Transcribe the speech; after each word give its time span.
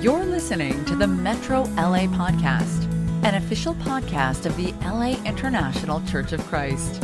You're 0.00 0.26
listening 0.26 0.84
to 0.84 0.94
the 0.94 1.06
Metro 1.06 1.62
LA 1.62 2.06
Podcast, 2.06 2.84
an 3.24 3.34
official 3.34 3.74
podcast 3.76 4.44
of 4.44 4.54
the 4.58 4.72
LA 4.84 5.16
International 5.24 6.02
Church 6.06 6.32
of 6.32 6.40
Christ. 6.48 7.02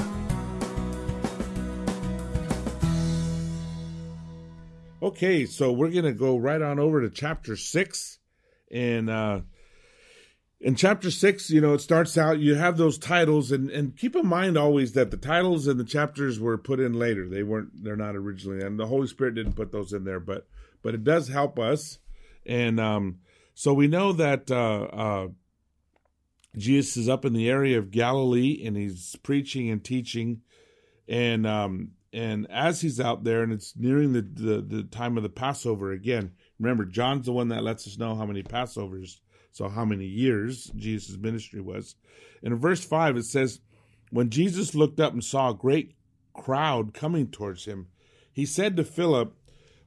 Okay, 5.03 5.47
so 5.47 5.73
we're 5.73 5.91
going 5.91 6.05
to 6.05 6.13
go 6.13 6.37
right 6.37 6.61
on 6.61 6.79
over 6.79 7.01
to 7.01 7.09
chapter 7.09 7.57
6. 7.57 8.19
And 8.71 9.09
uh, 9.09 9.41
in 10.61 10.75
chapter 10.75 11.11
6, 11.11 11.49
you 11.49 11.63
know, 11.63 11.73
it 11.73 11.81
starts 11.81 12.19
out, 12.19 12.41
you 12.41 12.57
have 12.57 12.77
those 12.77 12.99
titles, 12.99 13.51
and, 13.53 13.71
and 13.71 13.97
keep 13.97 14.15
in 14.15 14.27
mind 14.27 14.59
always 14.59 14.93
that 14.93 15.11
the 15.11 15.17
titles 15.17 15.67
and 15.67 15.81
the 15.81 15.85
chapters 15.85 16.39
were 16.39 16.59
put 16.59 16.79
in 16.79 16.93
later. 16.93 17.27
They 17.27 17.43
weren't, 17.43 17.83
they're 17.83 17.97
not 17.97 18.17
originally, 18.17 18.63
and 18.63 18.79
the 18.79 18.87
Holy 18.87 19.07
Spirit 19.07 19.35
didn't 19.35 19.55
put 19.55 19.73
those 19.73 19.95
in 19.95 20.05
there, 20.05 20.21
but 20.21 20.47
but 20.83 20.95
it 20.95 21.05
does 21.05 21.29
help 21.29 21.59
us. 21.59 21.99
And 22.47 22.81
um, 22.81 23.19
so 23.55 23.73
we 23.73 23.87
know 23.87 24.13
that 24.13 24.51
uh, 24.51 24.55
uh, 24.93 25.29
Jesus 26.57 26.97
is 26.97 27.09
up 27.09 27.25
in 27.25 27.33
the 27.33 27.49
area 27.49 27.79
of 27.79 27.91
Galilee 27.91 28.63
and 28.65 28.77
he's 28.77 29.17
preaching 29.23 29.71
and 29.71 29.83
teaching. 29.83 30.43
And 31.09 31.47
um, 31.47 31.93
and 32.13 32.47
as 32.51 32.81
he's 32.81 33.01
out 33.01 33.25
there 33.25 33.43
and 33.43 33.53
it's 33.53 33.75
nearing 33.77 34.13
the, 34.13 34.23
the, 34.23 34.61
the 34.61 34.83
time 34.83 35.17
of 35.17 35.23
the 35.23 35.31
Passover 35.31 35.93
again, 35.93 36.33
remember, 36.59 36.85
John's 36.85 37.27
the 37.27 37.33
one 37.33 37.49
that 37.49 37.65
lets 37.65 37.87
us 37.87 37.99
know 37.99 38.15
how 38.15 38.27
many 38.27 38.43
Passovers, 38.43 39.21
so 39.53 39.69
how 39.69 39.85
many 39.85 40.05
years 40.05 40.71
Jesus' 40.77 41.17
ministry 41.17 41.61
was. 41.61 41.95
And 42.43 42.53
in 42.53 42.61
verse 42.61 42.85
5, 42.85 43.17
it 43.17 43.25
says, 43.25 43.61
When 44.11 44.29
Jesus 44.29 44.75
looked 44.75 45.01
up 45.01 45.15
and 45.15 45.25
saw 45.25 45.51
a 45.51 45.55
great 45.55 45.95
crowd 46.35 46.93
coming 46.93 47.29
towards 47.29 47.65
him, 47.65 47.89
he 48.31 48.45
said 48.45 48.77
to 48.77 48.85
Philip, 48.85 49.35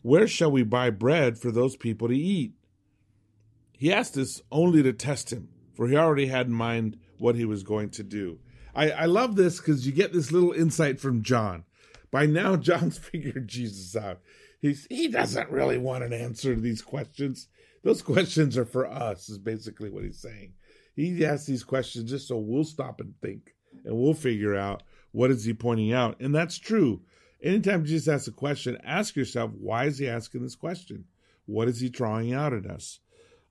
where 0.05 0.27
shall 0.27 0.52
we 0.52 0.62
buy 0.62 0.91
bread 0.91 1.36
for 1.36 1.50
those 1.50 1.76
people 1.76 2.08
to 2.08 2.16
eat? 2.16 2.54
He 3.72 3.91
asked 3.91 4.13
this 4.13 4.40
only 4.52 4.84
to 4.84 4.94
test 4.94 5.34
him, 5.34 5.49
for 5.74 5.88
he 5.88 5.96
already 5.96 6.27
had 6.27 6.46
in 6.46 6.54
mind 6.54 6.99
what 7.18 7.34
he 7.34 7.43
was 7.43 7.63
going 7.63 7.90
to 7.90 8.04
do. 8.04 8.38
I, 8.76 8.91
I 8.91 9.05
love 9.05 9.35
this 9.35 9.57
because 9.57 9.88
you 9.88 9.91
get 9.91 10.13
this 10.13 10.32
little 10.32 10.52
insight 10.52 10.99
from 10.99 11.24
John. 11.24 11.63
By 12.12 12.27
now, 12.27 12.55
John's 12.55 12.99
figured 12.99 13.48
Jesus 13.48 13.96
out. 13.96 14.20
He's, 14.62 14.85
he 14.91 15.07
doesn't 15.07 15.49
really 15.49 15.79
want 15.79 16.04
an 16.04 16.13
answer 16.13 16.54
to 16.54 16.62
these 16.62 16.84
questions. 16.84 17.48
Those 17.84 18.04
questions 18.04 18.60
are 18.60 18.66
for 18.66 18.85
us, 18.85 19.27
is 19.27 19.40
basically 19.40 19.90
what 19.90 20.04
he's 20.04 20.22
saying. 20.22 20.54
He 20.96 21.26
asks 21.26 21.48
these 21.48 21.63
questions 21.63 22.12
just 22.12 22.27
so 22.27 22.38
we'll 22.38 22.63
stop 22.63 23.01
and 23.01 23.16
think 23.24 23.55
and 23.84 23.98
we'll 23.98 24.13
figure 24.13 24.55
out 24.55 24.84
what 25.13 25.32
is 25.32 25.46
he 25.46 25.55
pointing 25.55 25.94
out. 25.94 26.22
And 26.22 26.35
that's 26.35 26.60
true. 26.60 27.01
Anytime 27.46 27.85
Jesus 27.85 28.07
asks 28.07 28.27
a 28.27 28.32
question, 28.32 28.79
ask 28.84 29.15
yourself, 29.15 29.51
why 29.57 29.85
is 29.85 29.99
he 29.99 30.10
asking 30.10 30.41
this 30.41 30.55
question? 30.55 31.05
What 31.46 31.68
is 31.68 31.79
he 31.79 31.90
drawing 31.90 32.34
out 32.34 32.54
at 32.54 32.65
us? 32.65 32.99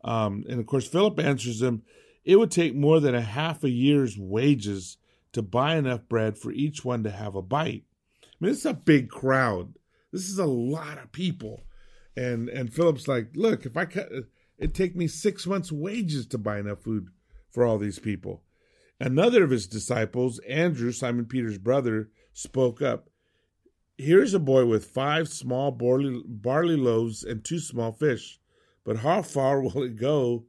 Um, 0.03 0.45
and 0.49 0.59
of 0.59 0.67
course, 0.67 0.87
Philip 0.87 1.21
answers 1.21 1.63
him, 1.63 1.83
it 2.25 2.37
would 2.37 2.51
take 2.51 2.75
more 2.75 2.99
than 2.99 3.15
a 3.15 3.21
half 3.21 3.63
a 3.63 3.71
year's 3.71 4.19
wages 4.19 4.97
to 5.33 5.43
buy 5.43 5.77
enough 5.77 6.09
bread 6.09 6.37
for 6.37 6.51
each 6.51 6.85
one 6.85 7.05
to 7.05 7.11
have 7.11 7.37
a 7.37 7.43
bite. 7.43 7.85
I 8.23 8.27
mean, 8.41 8.51
is 8.51 8.67
a 8.67 8.75
big 8.75 9.11
crowd. 9.11 9.75
This 10.13 10.29
is 10.29 10.39
a 10.39 10.47
lot 10.47 10.99
of 10.99 11.13
people. 11.13 11.63
And 12.17 12.49
and 12.49 12.73
Philip's 12.73 13.09
like, 13.09 13.31
look, 13.35 13.65
if 13.65 13.77
I 13.77 13.85
cut 13.85 14.11
it'd 14.59 14.75
take 14.75 14.95
me 14.97 15.07
six 15.07 15.47
months' 15.47 15.73
wages 15.73 16.27
to 16.27 16.39
buy 16.39 16.59
enough 16.59 16.81
food 16.81 17.09
for 17.51 17.65
all 17.65 17.79
these 17.79 17.99
people. 17.99 18.43
Another 19.01 19.43
of 19.43 19.51
his 19.51 19.67
disciples, 19.67 20.39
Andrew, 20.49 20.93
Simon 20.93 21.27
Peter's 21.27 21.59
brother, 21.59 22.11
spoke 22.33 22.81
up. 22.81 23.09
Here's 23.97 24.35
a 24.35 24.41
boy 24.41 24.67
with 24.67 24.87
five 24.87 25.29
small 25.29 25.71
barley, 25.71 26.23
barley 26.27 26.77
loaves 26.77 27.23
and 27.23 27.45
two 27.45 27.61
small 27.61 27.93
fish. 27.93 28.41
But 28.85 28.99
how 28.99 29.23
far 29.23 29.61
will 29.63 29.83
it 29.83 29.97
go? 29.97 30.45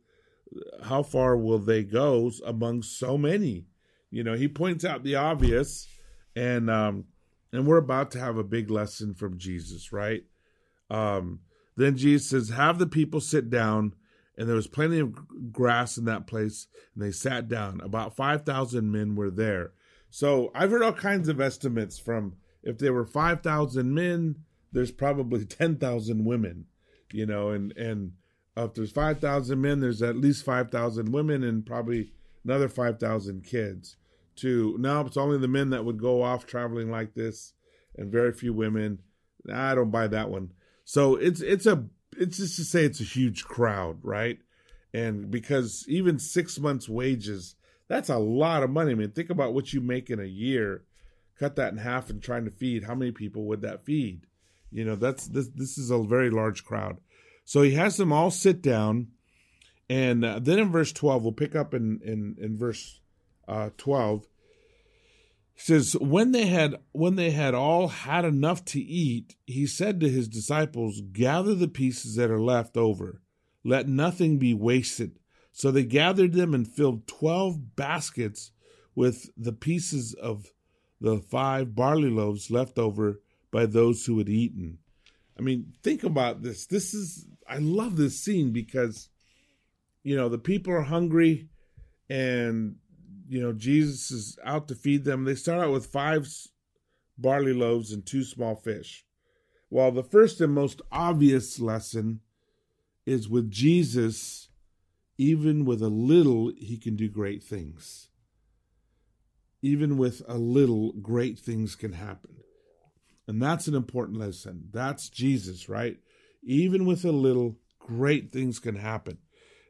How 0.83 1.03
far 1.03 1.37
will 1.37 1.59
they 1.59 1.83
go 1.83 2.31
among 2.45 2.83
so 2.83 3.17
many? 3.17 3.65
You 4.09 4.23
know, 4.23 4.33
he 4.33 4.47
points 4.47 4.85
out 4.85 5.03
the 5.03 5.15
obvious, 5.15 5.87
and 6.35 6.69
um, 6.69 7.05
and 7.51 7.67
we're 7.67 7.77
about 7.77 8.11
to 8.11 8.19
have 8.19 8.37
a 8.37 8.43
big 8.43 8.69
lesson 8.69 9.13
from 9.13 9.37
Jesus, 9.37 9.91
right? 9.91 10.23
Um, 10.89 11.41
then 11.75 11.97
Jesus 11.97 12.29
says, 12.29 12.49
"Have 12.49 12.79
the 12.79 12.87
people 12.87 13.19
sit 13.19 13.49
down." 13.49 13.93
And 14.37 14.49
there 14.49 14.55
was 14.55 14.67
plenty 14.67 14.99
of 14.99 15.51
grass 15.53 15.97
in 15.97 16.05
that 16.05 16.27
place, 16.27 16.67
and 16.93 17.03
they 17.03 17.11
sat 17.11 17.47
down. 17.47 17.81
About 17.81 18.15
five 18.15 18.43
thousand 18.45 18.91
men 18.91 19.15
were 19.15 19.31
there. 19.31 19.71
So 20.09 20.51
I've 20.53 20.71
heard 20.71 20.83
all 20.83 20.93
kinds 20.93 21.27
of 21.27 21.41
estimates 21.41 21.97
from 21.97 22.35
if 22.65 22.79
there 22.79 22.91
were 22.91 23.05
5,000 23.05 23.93
men, 23.93 24.35
there's 24.71 24.91
probably 24.91 25.45
10,000 25.45 26.25
women, 26.25 26.65
you 27.13 27.25
know, 27.25 27.49
and, 27.49 27.71
and 27.77 28.13
if 28.57 28.73
there's 28.73 28.91
5,000 28.91 29.61
men, 29.61 29.79
there's 29.79 30.01
at 30.01 30.17
least 30.17 30.43
5,000 30.43 31.11
women 31.11 31.43
and 31.43 31.65
probably 31.65 32.11
another 32.43 32.67
5,000 32.67 33.43
kids. 33.43 33.95
To 34.37 34.75
now, 34.79 35.01
it's 35.05 35.15
only 35.15 35.37
the 35.37 35.47
men 35.47 35.69
that 35.69 35.85
would 35.85 36.01
go 36.01 36.21
off 36.21 36.45
traveling 36.45 36.91
like 36.91 37.13
this 37.13 37.53
and 37.95 38.11
very 38.11 38.33
few 38.33 38.51
women. 38.51 38.99
I 39.51 39.75
don't 39.75 39.91
buy 39.91 40.07
that 40.07 40.29
one. 40.29 40.51
So 40.83 41.15
it's, 41.15 41.39
it's 41.39 41.65
a, 41.65 41.85
it's 42.17 42.37
just 42.37 42.57
to 42.57 42.65
say 42.65 42.83
it's 42.83 42.99
a 42.99 43.05
huge 43.05 43.45
crowd, 43.45 43.99
right? 44.03 44.39
And 44.93 45.31
because 45.31 45.85
even 45.87 46.19
six 46.19 46.59
months' 46.59 46.89
wages, 46.89 47.55
that's 47.87 48.09
a 48.09 48.17
lot 48.17 48.63
of 48.63 48.69
money. 48.69 48.91
I 48.91 48.95
mean, 48.95 49.11
think 49.11 49.29
about 49.29 49.53
what 49.53 49.71
you 49.71 49.79
make 49.79 50.09
in 50.09 50.19
a 50.19 50.25
year 50.25 50.83
cut 51.39 51.55
that 51.55 51.73
in 51.73 51.79
half 51.79 52.09
and 52.09 52.21
trying 52.21 52.45
to 52.45 52.51
feed, 52.51 52.83
how 52.83 52.95
many 52.95 53.11
people 53.11 53.45
would 53.45 53.61
that 53.61 53.85
feed? 53.85 54.21
You 54.71 54.85
know, 54.85 54.95
that's 54.95 55.27
this. 55.27 55.47
This 55.47 55.77
is 55.77 55.91
a 55.91 56.03
very 56.03 56.29
large 56.29 56.65
crowd. 56.65 56.97
So 57.45 57.61
he 57.61 57.75
has 57.75 57.97
them 57.97 58.11
all 58.11 58.31
sit 58.31 58.61
down, 58.61 59.09
and 59.89 60.25
uh, 60.25 60.39
then 60.39 60.59
in 60.59 60.71
verse 60.71 60.91
twelve, 60.91 61.23
we'll 61.23 61.31
pick 61.31 61.55
up 61.55 61.73
in 61.73 62.01
in 62.03 62.35
in 62.39 62.57
verse 62.57 62.99
uh, 63.47 63.69
twelve. 63.77 64.27
He 65.53 65.61
says, 65.61 65.93
"When 65.93 66.31
they 66.31 66.47
had 66.47 66.75
when 66.91 67.15
they 67.15 67.31
had 67.31 67.53
all 67.53 67.87
had 67.87 68.25
enough 68.25 68.65
to 68.65 68.81
eat, 68.81 69.35
he 69.45 69.65
said 69.65 69.99
to 69.99 70.09
his 70.09 70.27
disciples, 70.27 71.01
Gather 71.13 71.55
the 71.55 71.69
pieces 71.69 72.15
that 72.15 72.31
are 72.31 72.41
left 72.41 72.75
over, 72.75 73.21
let 73.63 73.87
nothing 73.87 74.37
be 74.39 74.53
wasted." 74.53 75.19
So 75.53 75.71
they 75.71 75.85
gathered 75.85 76.33
them 76.33 76.53
and 76.53 76.67
filled 76.67 77.07
twelve 77.07 77.77
baskets 77.77 78.51
with 78.93 79.29
the 79.37 79.53
pieces 79.53 80.13
of 80.13 80.47
the 81.05 81.19
five 81.19 81.75
barley 81.75 82.09
loaves 82.09 82.49
left 82.49 82.79
over 82.79 83.21
by 83.51 83.67
those 83.67 84.05
who 84.05 84.17
had 84.17 84.27
eaten. 84.27 84.79
I 85.37 85.43
mean, 85.43 85.73
think 85.83 86.03
about 86.03 86.41
this. 86.41 86.65
This 86.65 86.95
is, 86.95 87.27
I 87.47 87.59
love 87.59 87.95
this 87.95 88.19
scene 88.19 88.51
because, 88.51 89.09
you 90.01 90.15
know, 90.15 90.29
the 90.29 90.39
people 90.39 90.73
are 90.73 90.81
hungry 90.81 91.49
and, 92.09 92.77
you 93.29 93.39
know, 93.39 93.53
Jesus 93.53 94.09
is 94.09 94.39
out 94.43 94.67
to 94.69 94.75
feed 94.75 95.03
them. 95.03 95.25
They 95.25 95.35
start 95.35 95.61
out 95.61 95.71
with 95.71 95.85
five 95.85 96.27
barley 97.19 97.53
loaves 97.53 97.91
and 97.91 98.03
two 98.03 98.23
small 98.23 98.55
fish. 98.55 99.05
Well, 99.69 99.91
the 99.91 100.03
first 100.03 100.41
and 100.41 100.55
most 100.55 100.81
obvious 100.91 101.59
lesson 101.59 102.21
is 103.05 103.29
with 103.29 103.51
Jesus, 103.51 104.49
even 105.19 105.65
with 105.65 105.83
a 105.83 105.89
little, 105.89 106.51
he 106.57 106.79
can 106.79 106.95
do 106.95 107.09
great 107.09 107.43
things 107.43 108.09
even 109.65 109.97
with 109.97 110.21
a 110.27 110.37
little, 110.37 110.93
great 111.01 111.39
things 111.39 111.75
can 111.75 111.93
happen. 111.93 112.35
And 113.27 113.41
that's 113.41 113.65
an 113.65 113.73
important 113.73 114.19
lesson. 114.19 114.69
That's 114.71 115.09
Jesus, 115.09 115.67
right? 115.67 115.97
Even 116.43 116.85
with 116.85 117.03
a 117.03 117.11
little, 117.11 117.57
great 117.79 118.31
things 118.31 118.59
can 118.59 118.75
happen. 118.75 119.17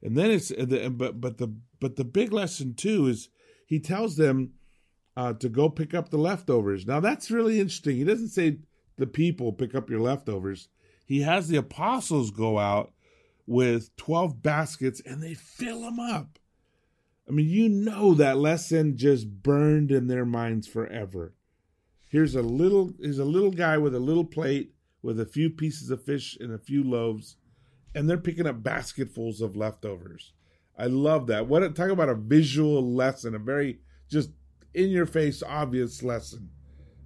And 0.04 0.18
then 0.18 0.32
it's 0.32 0.52
but 0.52 1.22
but 1.22 1.38
the 1.38 1.56
but 1.80 1.96
the 1.96 2.04
big 2.04 2.34
lesson 2.34 2.74
too 2.74 3.08
is 3.08 3.30
he 3.66 3.80
tells 3.80 4.18
them 4.18 4.52
uh, 5.16 5.32
to 5.34 5.48
go 5.48 5.70
pick 5.70 5.94
up 5.94 6.10
the 6.10 6.18
leftovers. 6.18 6.86
Now 6.86 7.00
that's 7.00 7.32
really 7.32 7.62
interesting. 7.62 7.96
He 7.96 8.04
doesn't 8.04 8.30
say 8.30 8.58
the 8.98 9.08
people 9.08 9.54
pick 9.54 9.74
up 9.74 9.90
your 9.90 10.02
leftovers. 10.02 10.68
He 11.06 11.22
has 11.22 11.48
the 11.48 11.56
apostles 11.56 12.32
go 12.32 12.60
out 12.60 12.92
with 13.48 13.96
12 13.96 14.44
baskets 14.44 15.02
and 15.06 15.24
they 15.24 15.36
fill 15.36 15.82
them 15.82 16.02
up. 16.02 16.38
I 17.28 17.32
mean, 17.32 17.50
you 17.50 17.70
know 17.70 18.14
that 18.14 18.38
lesson 18.38 18.98
just 18.98 19.42
burned 19.42 19.92
in 19.92 20.08
their 20.08 20.26
minds 20.26 20.68
forever. 20.68 21.34
Here's 22.10 22.36
a 22.36 22.42
little 22.42 22.94
here's 23.00 23.20
a 23.20 23.26
little 23.26 23.52
guy 23.52 23.78
with 23.78 23.96
a 23.96 24.00
little 24.00 24.26
plate 24.26 24.74
with 25.02 25.20
a 25.20 25.26
few 25.26 25.50
pieces 25.50 25.90
of 25.90 26.04
fish 26.04 26.38
and 26.40 26.54
a 26.54 26.60
few 26.60 26.84
loaves, 26.84 27.38
and 27.94 28.10
they're 28.10 28.18
picking 28.18 28.48
up 28.48 28.64
basketfuls 28.64 29.42
of 29.42 29.56
leftovers. 29.56 30.34
I 30.78 30.88
love 30.88 31.28
that. 31.28 31.48
What 31.48 31.76
talk 31.76 31.90
about 31.90 32.10
a 32.10 32.16
visual 32.16 32.94
lesson, 32.94 33.34
a 33.34 33.40
very 33.40 33.80
just 34.10 34.30
in 34.74 34.90
your 34.90 35.06
face 35.06 35.42
obvious 35.42 36.04
lesson. 36.04 36.50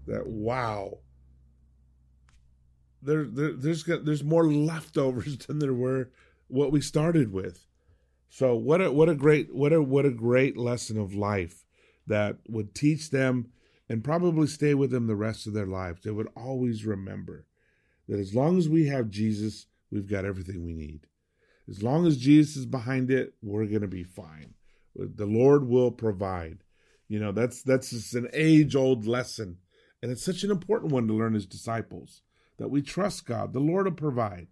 That 0.07 0.27
wow. 0.27 0.99
There, 3.01 3.25
there 3.25 3.53
there's 3.53 3.85
there's 3.85 4.23
more 4.23 4.51
leftovers 4.51 5.37
than 5.47 5.59
there 5.59 5.73
were 5.73 6.09
what 6.47 6.71
we 6.71 6.81
started 6.81 7.31
with. 7.31 7.65
So 8.29 8.55
what 8.55 8.81
a 8.81 8.91
what 8.91 9.09
a 9.09 9.15
great 9.15 9.53
what 9.53 9.73
a 9.73 9.81
what 9.81 10.05
a 10.05 10.11
great 10.11 10.55
lesson 10.55 10.99
of 10.99 11.15
life 11.15 11.65
that 12.07 12.37
would 12.47 12.75
teach 12.75 13.09
them 13.09 13.51
and 13.89 14.03
probably 14.03 14.47
stay 14.47 14.73
with 14.73 14.91
them 14.91 15.07
the 15.07 15.15
rest 15.15 15.47
of 15.47 15.53
their 15.53 15.65
lives. 15.65 16.03
They 16.03 16.11
would 16.11 16.29
always 16.35 16.85
remember 16.85 17.45
that 18.07 18.19
as 18.19 18.35
long 18.35 18.57
as 18.57 18.69
we 18.69 18.87
have 18.87 19.09
Jesus, 19.09 19.65
we've 19.91 20.09
got 20.09 20.25
everything 20.25 20.63
we 20.63 20.73
need. 20.73 21.07
As 21.67 21.83
long 21.83 22.05
as 22.07 22.17
Jesus 22.17 22.55
is 22.57 22.65
behind 22.65 23.11
it, 23.11 23.33
we're 23.41 23.65
going 23.65 23.81
to 23.81 23.87
be 23.87 24.03
fine. 24.03 24.53
The 24.95 25.25
Lord 25.25 25.67
will 25.67 25.91
provide. 25.91 26.63
You 27.07 27.19
know, 27.19 27.31
that's 27.31 27.63
that's 27.63 27.89
just 27.89 28.13
an 28.13 28.27
age-old 28.33 29.07
lesson, 29.07 29.57
and 30.01 30.11
it's 30.11 30.23
such 30.23 30.43
an 30.43 30.51
important 30.51 30.91
one 30.91 31.07
to 31.07 31.13
learn 31.13 31.35
as 31.35 31.45
disciples 31.45 32.21
that 32.57 32.69
we 32.69 32.81
trust 32.81 33.25
God. 33.25 33.53
The 33.53 33.59
Lord 33.59 33.85
will 33.85 33.93
provide. 33.93 34.47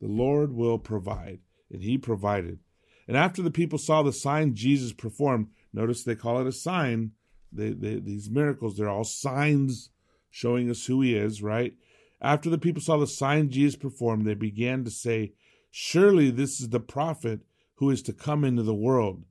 The 0.00 0.08
Lord 0.08 0.52
will 0.52 0.78
provide, 0.78 1.40
and 1.72 1.82
He 1.82 1.98
provided. 1.98 2.60
And 3.08 3.16
after 3.16 3.42
the 3.42 3.50
people 3.50 3.78
saw 3.78 4.02
the 4.02 4.12
sign 4.12 4.54
Jesus 4.54 4.92
performed, 4.92 5.48
notice 5.72 6.04
they 6.04 6.14
call 6.14 6.40
it 6.40 6.46
a 6.46 6.52
sign. 6.52 7.12
They, 7.50 7.70
they, 7.70 7.96
these 7.96 8.28
miracles, 8.28 8.76
they're 8.76 8.88
all 8.88 9.04
signs 9.04 9.88
showing 10.30 10.70
us 10.70 10.84
who 10.84 11.00
He 11.00 11.16
is, 11.16 11.42
right? 11.42 11.74
After 12.20 12.50
the 12.50 12.58
people 12.58 12.82
saw 12.82 12.98
the 12.98 13.06
sign 13.06 13.48
Jesus 13.48 13.76
performed, 13.76 14.26
they 14.26 14.34
began 14.34 14.84
to 14.84 14.90
say, 14.90 15.32
Surely 15.70 16.30
this 16.30 16.60
is 16.60 16.68
the 16.68 16.80
prophet 16.80 17.40
who 17.76 17.90
is 17.90 18.02
to 18.02 18.12
come 18.12 18.44
into 18.44 18.62
the 18.62 18.74
world. 18.74 19.24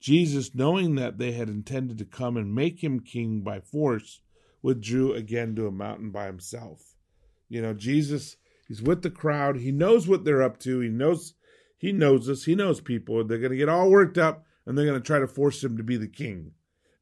Jesus, 0.00 0.54
knowing 0.54 0.96
that 0.96 1.18
they 1.18 1.32
had 1.32 1.48
intended 1.48 1.98
to 1.98 2.04
come 2.04 2.36
and 2.36 2.54
make 2.54 2.84
him 2.84 3.00
king 3.00 3.40
by 3.40 3.60
force, 3.60 4.20
withdrew 4.60 5.14
again 5.14 5.56
to 5.56 5.66
a 5.66 5.72
mountain 5.72 6.10
by 6.10 6.26
himself. 6.26 6.94
You 7.48 7.62
know, 7.62 7.72
Jesus, 7.72 8.36
he's 8.68 8.82
with 8.82 9.02
the 9.02 9.10
crowd. 9.10 9.56
He 9.56 9.72
knows 9.72 10.06
what 10.06 10.24
they're 10.24 10.42
up 10.42 10.58
to. 10.60 10.80
He 10.80 10.88
knows 10.88 11.34
he 11.84 11.92
knows 11.92 12.28
this. 12.28 12.44
He 12.46 12.54
knows 12.54 12.80
people. 12.80 13.22
They're 13.24 13.36
going 13.36 13.50
to 13.50 13.58
get 13.58 13.68
all 13.68 13.90
worked 13.90 14.16
up 14.16 14.46
and 14.64 14.76
they're 14.76 14.86
going 14.86 14.98
to 14.98 15.06
try 15.06 15.18
to 15.18 15.26
force 15.26 15.62
him 15.62 15.76
to 15.76 15.82
be 15.82 15.98
the 15.98 16.08
king 16.08 16.52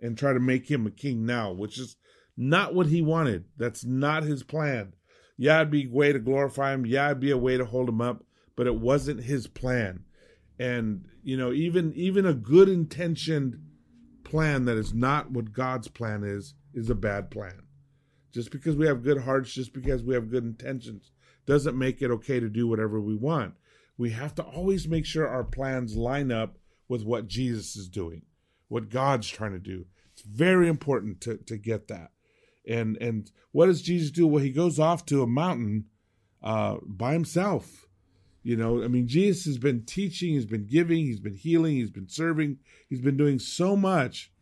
and 0.01 0.19
try 0.19 0.33
to 0.33 0.41
make 0.41 0.69
him 0.69 0.89
a 0.89 0.91
king 0.91 1.25
now, 1.25 1.53
which 1.53 1.79
is 1.79 1.95
not 2.37 2.75
what 2.75 2.89
he 2.89 3.01
wanted. 3.01 3.45
That's 3.57 3.85
not 3.85 4.25
his 4.25 4.43
plan. 4.43 4.95
Yeah, 5.37 5.61
it'd 5.61 5.71
be 5.71 5.85
a 5.85 5.95
way 5.95 6.13
to 6.13 6.19
glorify 6.19 6.75
him. 6.75 6.85
Yeah, 6.85 7.07
it'd 7.07 7.21
be 7.21 7.31
a 7.31 7.39
way 7.39 7.57
to 7.57 7.65
hold 7.65 7.89
him 7.89 8.01
up, 8.01 8.25
but 8.57 8.67
it 8.67 8.75
wasn't 8.75 9.23
his 9.23 9.47
plan. 9.47 10.03
And 10.59 11.05
you 11.23 11.37
know, 11.37 11.53
even 11.53 11.93
even 11.95 12.27
a 12.27 12.35
good 12.35 12.69
intentioned 12.69 13.63
plan 14.25 14.65
that 14.65 14.77
is 14.77 14.93
not 14.93 15.31
what 15.31 15.53
God's 15.53 15.87
plan 15.87 16.25
is 16.25 16.55
is 16.75 16.91
a 16.91 16.97
bad 16.97 17.31
plan. 17.31 17.63
Just 18.33 18.51
because 18.51 18.75
we 18.75 18.89
have 18.89 19.05
good 19.05 19.23
hearts, 19.23 19.53
just 19.53 19.73
because 19.73 20.03
we 20.03 20.15
have 20.15 20.29
good 20.29 20.43
intentions, 20.43 21.13
doesn't 21.47 21.79
make 21.79 22.03
it 22.03 22.11
okay 22.11 22.41
to 22.41 22.49
do 22.49 22.67
whatever 22.67 23.01
we 23.01 23.15
want. 23.15 23.55
We 23.97 24.11
have 24.11 24.35
to 24.37 24.43
always 24.43 24.89
make 24.89 25.07
sure 25.07 25.29
our 25.29 25.45
plans 25.45 25.97
line 25.97 26.33
up 26.33 26.59
with 26.89 27.05
what 27.05 27.29
Jesus 27.29 27.77
is 27.77 27.89
doing, 27.89 28.23
what 28.69 28.91
God's 28.91 29.29
trying 29.29 29.53
to 29.53 29.59
do. 29.59 29.87
It's 30.13 30.23
very 30.23 30.69
important 30.69 31.21
to, 31.23 31.37
to 31.39 31.57
get 31.57 31.89
that. 31.89 32.11
And 32.67 32.97
and 32.99 33.31
what 33.51 33.67
does 33.67 33.83
Jesus 33.83 34.11
do? 34.11 34.27
Well, 34.27 34.43
he 34.43 34.51
goes 34.51 34.79
off 34.79 35.05
to 35.07 35.23
a 35.23 35.27
mountain 35.27 35.87
uh, 36.43 36.77
by 36.85 37.13
himself. 37.13 37.87
You 38.43 38.57
know, 38.57 38.83
I 38.83 38.89
mean, 38.89 39.07
Jesus 39.07 39.45
has 39.45 39.59
been 39.59 39.85
teaching, 39.85 40.35
he's 40.35 40.47
been 40.47 40.67
giving, 40.67 40.99
he's 41.07 41.21
been 41.21 41.37
healing, 41.37 41.77
he's 41.77 41.91
been 41.91 42.09
serving, 42.09 42.59
he's 42.89 43.01
been 43.01 43.17
doing 43.17 43.39
so 43.39 43.77
much. 43.77 44.33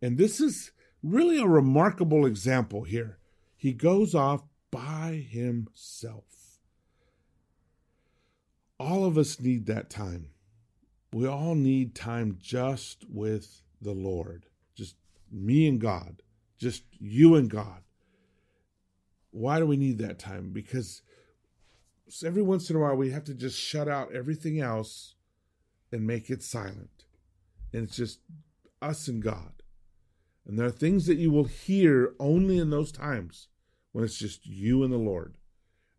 And 0.00 0.18
this 0.18 0.40
is 0.40 0.72
really 1.02 1.38
a 1.38 1.46
remarkable 1.46 2.26
example 2.26 2.82
here. 2.82 3.18
He 3.56 3.72
goes 3.72 4.14
off 4.14 4.42
by 4.72 5.24
himself. 5.30 6.24
All 8.82 9.04
of 9.04 9.16
us 9.16 9.40
need 9.40 9.66
that 9.66 9.90
time. 9.90 10.28
We 11.12 11.26
all 11.26 11.54
need 11.54 11.94
time 11.94 12.38
just 12.40 13.04
with 13.08 13.62
the 13.80 13.92
Lord, 13.92 14.46
just 14.74 14.96
me 15.30 15.68
and 15.68 15.80
God 15.80 16.22
just 16.62 16.84
you 17.00 17.34
and 17.34 17.50
God. 17.50 17.82
Why 19.32 19.58
do 19.58 19.66
we 19.66 19.76
need 19.76 19.98
that 19.98 20.20
time? 20.20 20.50
Because 20.52 21.02
every 22.24 22.42
once 22.42 22.70
in 22.70 22.76
a 22.76 22.78
while 22.78 22.94
we 22.94 23.10
have 23.10 23.24
to 23.24 23.34
just 23.34 23.58
shut 23.58 23.88
out 23.88 24.14
everything 24.14 24.60
else 24.60 25.16
and 25.90 26.06
make 26.06 26.30
it 26.30 26.42
silent. 26.42 27.04
And 27.72 27.82
it's 27.82 27.96
just 27.96 28.20
us 28.80 29.08
and 29.08 29.20
God. 29.20 29.64
And 30.46 30.56
there 30.56 30.66
are 30.66 30.70
things 30.70 31.06
that 31.06 31.18
you 31.18 31.32
will 31.32 31.44
hear 31.44 32.14
only 32.20 32.58
in 32.58 32.70
those 32.70 32.92
times 32.92 33.48
when 33.90 34.04
it's 34.04 34.18
just 34.18 34.46
you 34.46 34.84
and 34.84 34.92
the 34.92 34.98
Lord. 34.98 35.38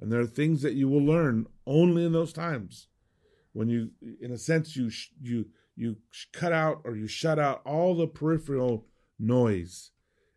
And 0.04 0.12
there 0.12 0.20
are 0.20 0.28
things 0.28 0.62
that 0.62 0.74
you 0.74 0.88
will 0.88 1.04
learn 1.04 1.48
only 1.66 2.06
in 2.06 2.12
those 2.12 2.34
times 2.34 2.88
when 3.54 3.70
you, 3.70 3.92
in 4.22 4.32
a 4.32 4.38
sense, 4.38 4.76
you 4.76 4.92
you 5.20 5.46
you 5.76 5.96
cut 6.34 6.54
out 6.54 6.82
or 6.84 6.96
you 6.96 7.08
shut 7.08 7.40
out 7.40 7.62
all 7.66 7.96
the 7.96 8.06
peripheral 8.06 8.86
noise 9.18 9.92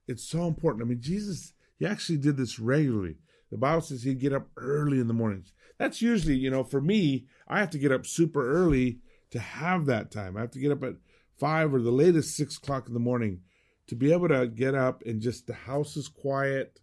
it's 0.06 0.24
so 0.24 0.46
important. 0.46 0.84
I 0.84 0.86
mean, 0.86 1.00
Jesus, 1.00 1.52
he 1.78 1.86
actually 1.86 2.18
did 2.18 2.36
this 2.36 2.58
regularly. 2.58 3.16
The 3.50 3.58
Bible 3.58 3.82
says 3.82 4.02
he'd 4.02 4.20
get 4.20 4.32
up 4.32 4.48
early 4.56 4.98
in 4.98 5.08
the 5.08 5.14
mornings. 5.14 5.52
That's 5.78 6.02
usually, 6.02 6.36
you 6.36 6.50
know, 6.50 6.64
for 6.64 6.80
me, 6.80 7.26
I 7.48 7.58
have 7.60 7.70
to 7.70 7.78
get 7.78 7.92
up 7.92 8.06
super 8.06 8.48
early 8.48 9.00
to 9.30 9.38
have 9.38 9.86
that 9.86 10.10
time. 10.10 10.36
I 10.36 10.40
have 10.40 10.50
to 10.52 10.58
get 10.58 10.72
up 10.72 10.82
at 10.82 10.94
five 11.38 11.74
or 11.74 11.82
the 11.82 11.90
latest 11.90 12.36
six 12.36 12.56
o'clock 12.56 12.88
in 12.88 12.94
the 12.94 13.00
morning 13.00 13.40
to 13.88 13.94
be 13.94 14.12
able 14.12 14.28
to 14.28 14.46
get 14.46 14.74
up 14.74 15.02
and 15.04 15.20
just 15.20 15.46
the 15.46 15.54
house 15.54 15.96
is 15.96 16.08
quiet, 16.08 16.80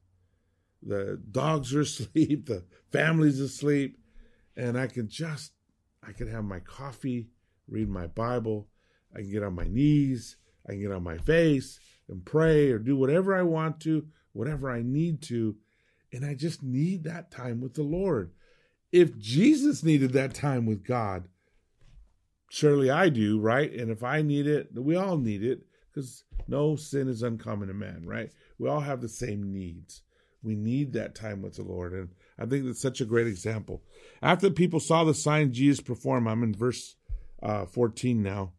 the 0.86 1.22
dogs 1.32 1.74
are 1.74 1.82
asleep, 1.82 2.48
the 2.48 2.64
family's 2.92 3.40
asleep, 3.40 3.98
and 4.56 4.78
I 4.78 4.88
can 4.88 5.08
just, 5.08 5.54
I 6.06 6.12
can 6.12 6.28
have 6.30 6.44
my 6.44 6.60
coffee, 6.60 7.30
read 7.68 7.90
my 7.90 8.08
Bible, 8.08 8.68
I 9.14 9.20
can 9.20 9.32
get 9.32 9.44
on 9.44 9.56
my 9.56 9.68
knees, 9.68 10.38
I 10.68 10.72
can 10.72 10.82
get 10.82 10.92
on 10.92 11.04
my 11.04 11.18
face, 11.18 11.80
and 12.10 12.26
pray 12.26 12.70
or 12.70 12.80
do 12.80 12.98
whatever 12.98 13.36
I 13.36 13.44
want 13.44 13.80
to, 13.82 14.08
whatever 14.34 14.70
I 14.70 14.82
need 14.82 15.22
to. 15.24 15.56
And 16.12 16.26
I 16.26 16.36
just 16.36 16.62
need 16.62 17.04
that 17.04 17.32
time 17.32 17.62
with 17.62 17.74
the 17.74 17.84
Lord. 17.84 18.32
If 18.92 19.18
Jesus 19.18 19.84
needed 19.84 20.14
that 20.14 20.36
time 20.36 20.66
with 20.66 20.84
God, 20.84 21.28
surely 22.50 22.92
I 22.92 23.10
do, 23.10 23.40
right? 23.40 23.72
And 23.72 23.90
if 23.90 24.04
I 24.04 24.22
need 24.22 24.46
it, 24.46 24.70
we 24.76 24.96
all 24.96 25.18
need 25.18 25.44
it 25.44 25.66
because 25.90 26.24
no 26.48 26.76
sin 26.76 27.08
is 27.08 27.24
uncommon 27.24 27.70
to 27.70 27.74
man, 27.74 28.06
right? 28.06 28.30
We 28.60 28.70
all 28.70 28.82
have 28.82 29.02
the 29.02 29.10
same 29.10 29.52
needs. 29.52 30.04
We 30.44 30.56
need 30.56 30.94
that 30.94 31.16
time 31.16 31.42
with 31.42 31.56
the 31.56 31.64
Lord. 31.64 31.94
And 31.94 32.10
I 32.38 32.46
think 32.46 32.66
that's 32.66 32.82
such 32.82 33.02
a 33.02 33.06
great 33.06 33.28
example. 33.28 33.82
After 34.22 34.50
the 34.50 34.56
people 34.56 34.80
saw 34.80 35.04
the 35.04 35.14
sign 35.14 35.54
Jesus 35.54 35.82
perform, 35.82 36.28
I'm 36.28 36.44
in 36.44 36.54
verse 36.54 36.96
uh, 37.42 37.66
14 37.66 38.22
now. 38.22 38.54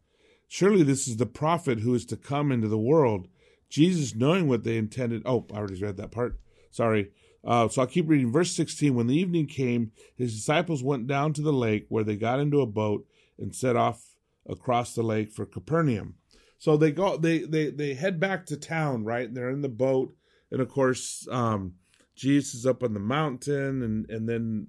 Surely 0.49 0.83
this 0.83 1.09
is 1.09 1.17
the 1.17 1.27
prophet 1.27 1.81
who 1.81 1.95
is 1.95 2.05
to 2.07 2.17
come 2.17 2.53
into 2.53 2.69
the 2.69 2.79
world. 2.79 3.29
Jesus, 3.69 4.15
knowing 4.15 4.49
what 4.49 4.65
they 4.65 4.77
intended. 4.77 5.23
Oh, 5.27 5.47
I 5.53 5.57
already 5.57 5.83
read 5.83 5.97
that 5.97 6.13
part. 6.13 6.39
Sorry. 6.71 7.11
Uh, 7.45 7.69
so 7.69 7.83
I'll 7.83 7.89
keep 7.89 8.09
reading. 8.09 8.33
Verse 8.33 8.53
16 8.53 8.95
When 8.95 9.07
the 9.07 9.19
evening 9.19 9.47
came, 9.47 9.93
his 10.17 10.35
disciples 10.35 10.83
went 10.83 11.07
down 11.07 11.33
to 11.35 11.43
the 11.43 11.53
lake 11.53 11.87
where 11.89 12.05
they 12.05 12.17
got 12.17 12.41
into 12.41 12.61
a 12.61 12.67
boat 12.67 13.07
and 13.39 13.55
set 13.55 13.77
off 13.77 14.15
across 14.49 14.95
the 14.95 15.03
lake 15.03 15.33
for 15.33 15.45
Capernaum. 15.45 16.15
So 16.59 16.77
they 16.77 16.93
go, 16.93 17.17
they, 17.17 17.41
they, 17.41 17.71
they 17.71 17.95
head 17.95 18.19
back 18.19 18.47
to 18.47 18.57
town, 18.57 19.05
right? 19.05 19.33
They're 19.33 19.51
in 19.51 19.63
the 19.63 19.69
boat. 19.69 20.15
And 20.55 20.63
of 20.63 20.69
course, 20.69 21.27
um, 21.33 21.75
Jesus 22.15 22.55
is 22.55 22.65
up 22.65 22.85
on 22.85 22.95
the 22.95 23.01
mountain. 23.01 23.83
And, 23.83 24.09
and 24.09 24.29
then 24.29 24.69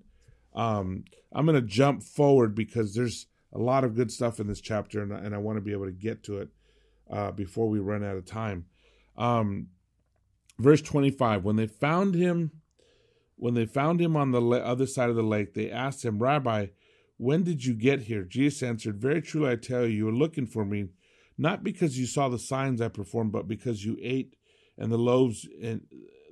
um, 0.55 1.03
I'm 1.31 1.45
going 1.45 1.61
to 1.61 1.61
jump 1.61 2.01
forward 2.01 2.55
because 2.55 2.95
there's 2.95 3.27
a 3.53 3.59
lot 3.59 3.83
of 3.83 3.93
good 3.93 4.11
stuff 4.11 4.39
in 4.39 4.47
this 4.47 4.61
chapter 4.61 5.03
and, 5.03 5.11
and 5.11 5.35
I 5.35 5.37
want 5.37 5.57
to 5.57 5.61
be 5.61 5.73
able 5.73 5.85
to 5.85 5.91
get 5.91 6.23
to 6.23 6.39
it 6.39 6.49
uh, 7.11 7.31
before 7.33 7.69
we 7.69 7.77
run 7.77 8.03
out 8.03 8.17
of 8.17 8.25
time. 8.25 8.65
Um, 9.15 9.67
verse 10.57 10.81
25 10.81 11.43
when 11.43 11.57
they 11.57 11.67
found 11.67 12.15
him 12.15 12.51
when 13.35 13.53
they 13.53 13.65
found 13.65 13.99
him 13.99 14.15
on 14.15 14.31
the 14.31 14.41
other 14.41 14.87
side 14.87 15.09
of 15.09 15.15
the 15.15 15.21
lake 15.21 15.53
they 15.53 15.69
asked 15.69 16.05
him 16.05 16.23
rabbi 16.23 16.67
when 17.17 17.43
did 17.43 17.65
you 17.65 17.73
get 17.73 18.03
here 18.03 18.23
jesus 18.23 18.63
answered 18.63 18.95
very 18.95 19.21
truly 19.21 19.51
i 19.51 19.55
tell 19.57 19.85
you 19.85 19.97
you 19.97 20.07
are 20.07 20.13
looking 20.13 20.47
for 20.47 20.63
me 20.63 20.87
not 21.37 21.61
because 21.61 21.99
you 21.99 22.05
saw 22.05 22.29
the 22.29 22.39
signs 22.39 22.79
i 22.79 22.87
performed 22.87 23.33
but 23.33 23.49
because 23.49 23.83
you 23.83 23.97
ate 24.01 24.35
and 24.77 24.91
the 24.91 24.97
loaves 24.97 25.47
and 25.61 25.81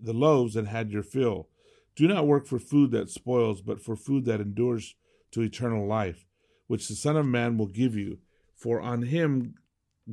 the 0.02 0.14
loaves 0.14 0.56
and 0.56 0.68
had 0.68 0.92
your 0.92 1.04
fill 1.04 1.48
do 1.96 2.08
not 2.08 2.28
work 2.28 2.46
for 2.46 2.60
food 2.60 2.92
that 2.92 3.10
spoils 3.10 3.62
but 3.62 3.82
for 3.82 3.96
food 3.96 4.26
that 4.26 4.42
endures 4.42 4.96
to 5.32 5.42
eternal 5.42 5.88
life 5.88 6.26
which 6.68 6.88
the 6.88 6.96
son 6.96 7.16
of 7.16 7.26
man 7.26 7.58
will 7.58 7.68
give 7.68 7.96
you 7.96 8.20
for 8.56 8.82
on 8.82 9.04
him 9.04 9.56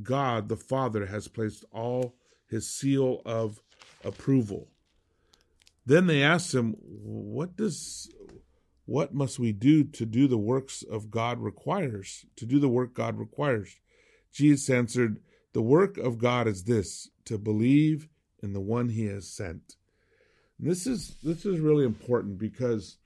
god 0.03 0.49
the 0.49 0.57
father 0.57 1.07
has 1.07 1.29
placed 1.29 1.65
all 1.73 2.15
his 2.51 2.69
seal 2.69 3.23
of 3.25 3.63
approval. 4.05 4.69
Then 5.87 6.07
they 6.07 6.23
asked 6.23 6.55
him, 6.55 6.75
What 6.81 7.57
does 7.57 8.11
what 8.85 9.15
must 9.15 9.39
we 9.39 9.53
do 9.53 9.85
to 9.85 10.05
do 10.05 10.27
the 10.27 10.37
works 10.37 10.83
of 10.83 11.11
God 11.11 11.39
requires? 11.41 12.27
To 12.37 12.45
do 12.45 12.59
the 12.59 12.69
work 12.69 12.93
God 12.93 13.19
requires. 13.19 13.77
Jesus 14.33 14.69
answered, 14.69 15.21
The 15.53 15.63
work 15.63 15.97
of 15.97 16.19
God 16.19 16.49
is 16.49 16.65
this, 16.65 17.09
to 17.27 17.39
believe 17.39 18.09
in 18.43 18.53
the 18.53 18.61
one 18.61 18.89
he 18.89 19.07
has 19.07 19.29
sent. 19.29 19.77
And 20.59 20.71
this 20.71 20.87
is 20.87 21.17
this 21.23 21.45
is 21.47 21.61
really 21.61 21.85
important 21.85 22.39
because 22.39 22.97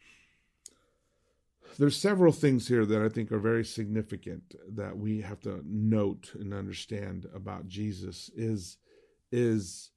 there's 1.78 1.96
several 1.96 2.32
things 2.32 2.68
here 2.68 2.86
that 2.86 3.02
I 3.02 3.08
think 3.08 3.32
are 3.32 3.38
very 3.38 3.64
significant 3.64 4.54
that 4.76 4.96
we 4.96 5.20
have 5.20 5.40
to 5.40 5.62
note 5.66 6.32
and 6.34 6.54
understand 6.54 7.26
about 7.34 7.68
Jesus 7.68 8.30
is 8.36 8.78
is 9.32 9.90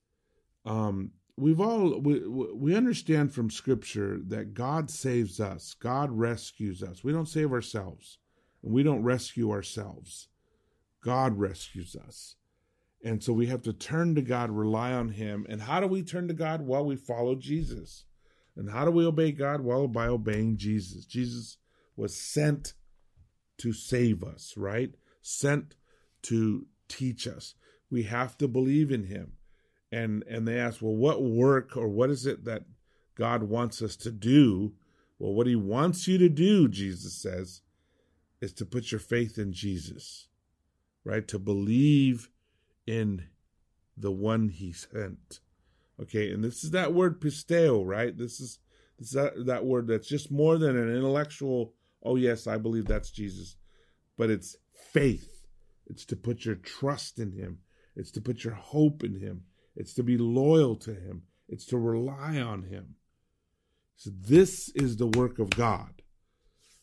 um, 0.66 1.12
we've 1.38 1.62
all 1.62 2.00
we 2.00 2.28
we 2.28 2.76
understand 2.76 3.34
from 3.34 3.50
scripture 3.50 4.20
that 4.28 4.54
God 4.54 4.90
saves 4.90 5.40
us, 5.40 5.76
God 5.76 6.12
rescues 6.12 6.82
us. 6.84 7.04
We 7.04 7.12
don't 7.12 7.30
save 7.30 7.52
ourselves. 7.54 8.18
and 8.64 8.74
we 8.74 8.84
don't 8.84 9.04
rescue 9.04 9.52
ourselves. 9.52 10.30
God 11.04 11.38
rescues 11.38 11.96
us. 11.96 12.36
And 13.04 13.24
so 13.24 13.32
we 13.32 13.46
have 13.48 13.62
to 13.64 13.74
turn 13.74 14.16
to 14.16 14.22
God, 14.22 14.50
rely 14.50 14.92
on 14.92 15.10
Him. 15.10 15.46
And 15.50 15.62
how 15.62 15.80
do 15.80 15.88
we 15.88 16.02
turn 16.04 16.28
to 16.28 16.34
God? 16.34 16.66
Well, 16.66 16.86
we 16.86 16.96
follow 16.96 17.36
Jesus. 17.36 18.06
And 18.56 18.72
how 18.72 18.86
do 18.86 18.92
we 18.92 19.06
obey 19.06 19.32
God? 19.32 19.62
Well, 19.62 19.88
by 19.88 20.08
obeying 20.08 20.58
Jesus. 20.58 21.06
Jesus 21.06 21.58
was 21.96 22.16
sent 22.16 22.74
to 23.60 23.72
save 23.72 24.24
us, 24.24 24.56
right? 24.58 24.92
Sent 25.22 25.76
to 26.24 26.66
teach 26.88 27.28
us. 27.28 27.54
We 27.90 28.04
have 28.04 28.38
to 28.40 28.48
believe 28.48 28.92
in 28.92 29.06
Him. 29.06 29.34
And 29.92 30.24
and 30.30 30.48
they 30.48 30.60
ask, 30.60 30.82
well, 30.82 30.96
what 30.96 31.24
work 31.24 31.78
or 31.78 31.88
what 31.88 32.10
is 32.10 32.26
it 32.26 32.46
that 32.46 32.64
God 33.16 33.44
wants 33.44 33.82
us 33.82 33.96
to 33.98 34.12
do? 34.12 34.74
Well, 35.20 35.34
what 35.34 35.48
He 35.48 35.56
wants 35.56 36.08
you 36.08 36.18
to 36.18 36.30
do, 36.30 36.68
Jesus 36.68 37.14
says, 37.14 37.62
is 38.42 38.54
to 38.54 38.66
put 38.66 38.92
your 38.92 39.00
faith 39.00 39.38
in 39.38 39.54
Jesus, 39.54 40.28
right? 41.04 41.28
To 41.28 41.40
believe 41.40 42.30
in 42.88 43.26
the 43.96 44.12
one 44.12 44.50
he 44.50 44.72
sent. 44.72 45.42
Okay, 46.02 46.32
and 46.32 46.44
this 46.44 46.64
is 46.64 46.72
that 46.72 46.94
word 46.94 47.20
pisteo, 47.20 47.86
right? 47.86 48.18
This 48.18 48.40
is 48.40 48.60
this 48.98 49.10
is 49.10 49.14
that, 49.14 49.46
that 49.46 49.66
word 49.66 49.88
that's 49.88 50.08
just 50.08 50.32
more 50.32 50.58
than 50.58 50.78
an 50.78 50.96
intellectual, 50.96 51.74
oh 52.04 52.16
yes, 52.16 52.48
I 52.48 52.58
believe 52.58 52.86
that's 52.86 53.12
Jesus. 53.12 53.58
But 54.18 54.30
it's 54.32 54.56
faith. 54.92 55.46
It's 55.86 56.06
to 56.06 56.16
put 56.16 56.46
your 56.46 56.56
trust 56.56 57.20
in 57.20 57.32
him. 57.32 57.60
It's 57.96 58.12
to 58.12 58.22
put 58.22 58.44
your 58.44 58.54
hope 58.54 59.04
in 59.04 59.20
him. 59.20 59.44
It's 59.76 59.94
to 59.96 60.04
be 60.04 60.18
loyal 60.18 60.76
to 60.78 60.94
him. 60.94 61.24
It's 61.48 61.66
to 61.68 61.78
rely 61.78 62.40
on 62.40 62.64
him. 62.64 62.96
So 63.96 64.12
this 64.14 64.70
is 64.76 64.98
the 64.98 65.08
work 65.08 65.40
of 65.40 65.50
God. 65.52 66.02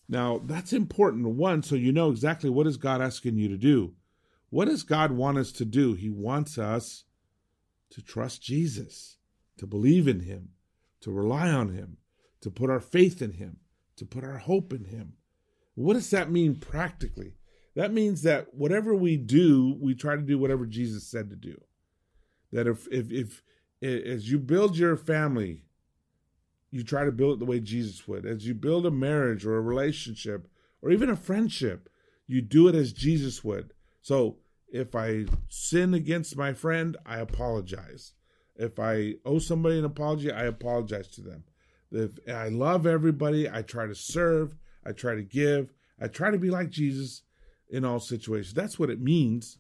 Now, 0.09 0.41
that's 0.45 0.73
important 0.73 1.27
one 1.27 1.63
so 1.63 1.77
you 1.77 1.93
know 1.93 2.11
exactly 2.11 2.51
what 2.51 2.67
is 2.67 2.77
God 2.77 3.01
asking 3.01 3.37
you 3.37 3.49
to 3.49 3.57
do. 3.57 3.95
What 4.51 4.69
does 4.69 4.83
God 4.83 5.13
want 5.13 5.39
us 5.39 5.53
to 5.53 5.65
do? 5.65 5.95
He 5.95 6.11
wants 6.11 6.59
us 6.59 7.05
to 7.91 8.03
trust 8.03 8.43
Jesus, 8.43 9.17
to 9.59 9.67
believe 9.67 10.09
in 10.09 10.21
Him, 10.21 10.51
to 11.01 11.11
rely 11.11 11.51
on 11.51 11.71
Him, 11.71 11.99
to 12.41 12.51
put 12.51 12.71
our 12.71 12.81
faith 12.81 13.21
in 13.23 13.33
Him, 13.33 13.59
to 13.97 14.05
put 14.05 14.25
our 14.25 14.39
hope 14.39 14.73
in 14.73 14.85
Him. 14.85 15.15
What 15.75 15.95
does 15.95 16.11
that 16.11 16.31
mean 16.31 16.57
practically? 16.57 17.35
That 17.75 17.93
means 17.93 18.23
that 18.23 18.55
whatever 18.55 18.95
we 18.95 19.17
do, 19.17 19.77
we 19.81 19.95
try 19.95 20.17
to 20.17 20.23
do 20.23 20.39
whatever 20.39 20.67
Jesus 20.67 21.07
said 21.07 21.31
to 21.31 21.37
do. 21.37 21.61
That 22.53 22.67
if 22.67 22.87
if 22.93 23.11
if 23.11 23.43
as 23.83 24.31
you 24.31 24.39
build 24.39 24.79
your 24.79 24.97
family, 24.97 25.65
you 26.71 26.85
try 26.85 27.05
to 27.05 27.13
build 27.13 27.35
it 27.35 27.39
the 27.41 27.51
way 27.51 27.61
Jesus 27.61 28.07
would. 28.07 28.25
As 28.25 28.47
you 28.47 28.55
build 28.55 28.87
a 28.87 28.91
marriage 28.91 29.45
or 29.45 29.57
a 29.57 29.61
relationship 29.61 30.49
or 30.81 30.91
even 30.91 31.11
a 31.11 31.17
friendship, 31.17 31.89
you 32.27 32.41
do 32.41 32.69
it 32.69 32.75
as 32.75 32.93
Jesus 32.93 33.43
would. 33.43 33.73
So 34.05 34.37
if 34.69 34.95
I 34.95 35.25
sin 35.49 35.95
against 35.95 36.37
my 36.37 36.53
friend, 36.53 36.95
I 37.07 37.21
apologize. 37.21 38.13
If 38.55 38.79
I 38.79 39.15
owe 39.25 39.39
somebody 39.39 39.79
an 39.79 39.87
apology, 39.87 40.31
I 40.31 40.45
apologize 40.45 41.09
to 41.13 41.23
them. 41.23 41.45
If 41.91 42.19
I 42.29 42.49
love 42.49 42.87
everybody, 42.87 43.49
I 43.49 43.63
try 43.63 43.87
to 43.87 43.95
serve, 43.95 44.57
I 44.85 44.93
try 44.93 45.15
to 45.15 45.23
give, 45.23 45.73
I 45.99 46.09
try 46.09 46.31
to 46.31 46.39
be 46.39 46.51
like 46.51 46.69
Jesus 46.69 47.23
in 47.71 47.87
all 47.87 47.99
situations. 47.99 48.53
That's 48.53 48.79
what 48.79 48.91
it 48.91 49.01
means. 49.01 49.57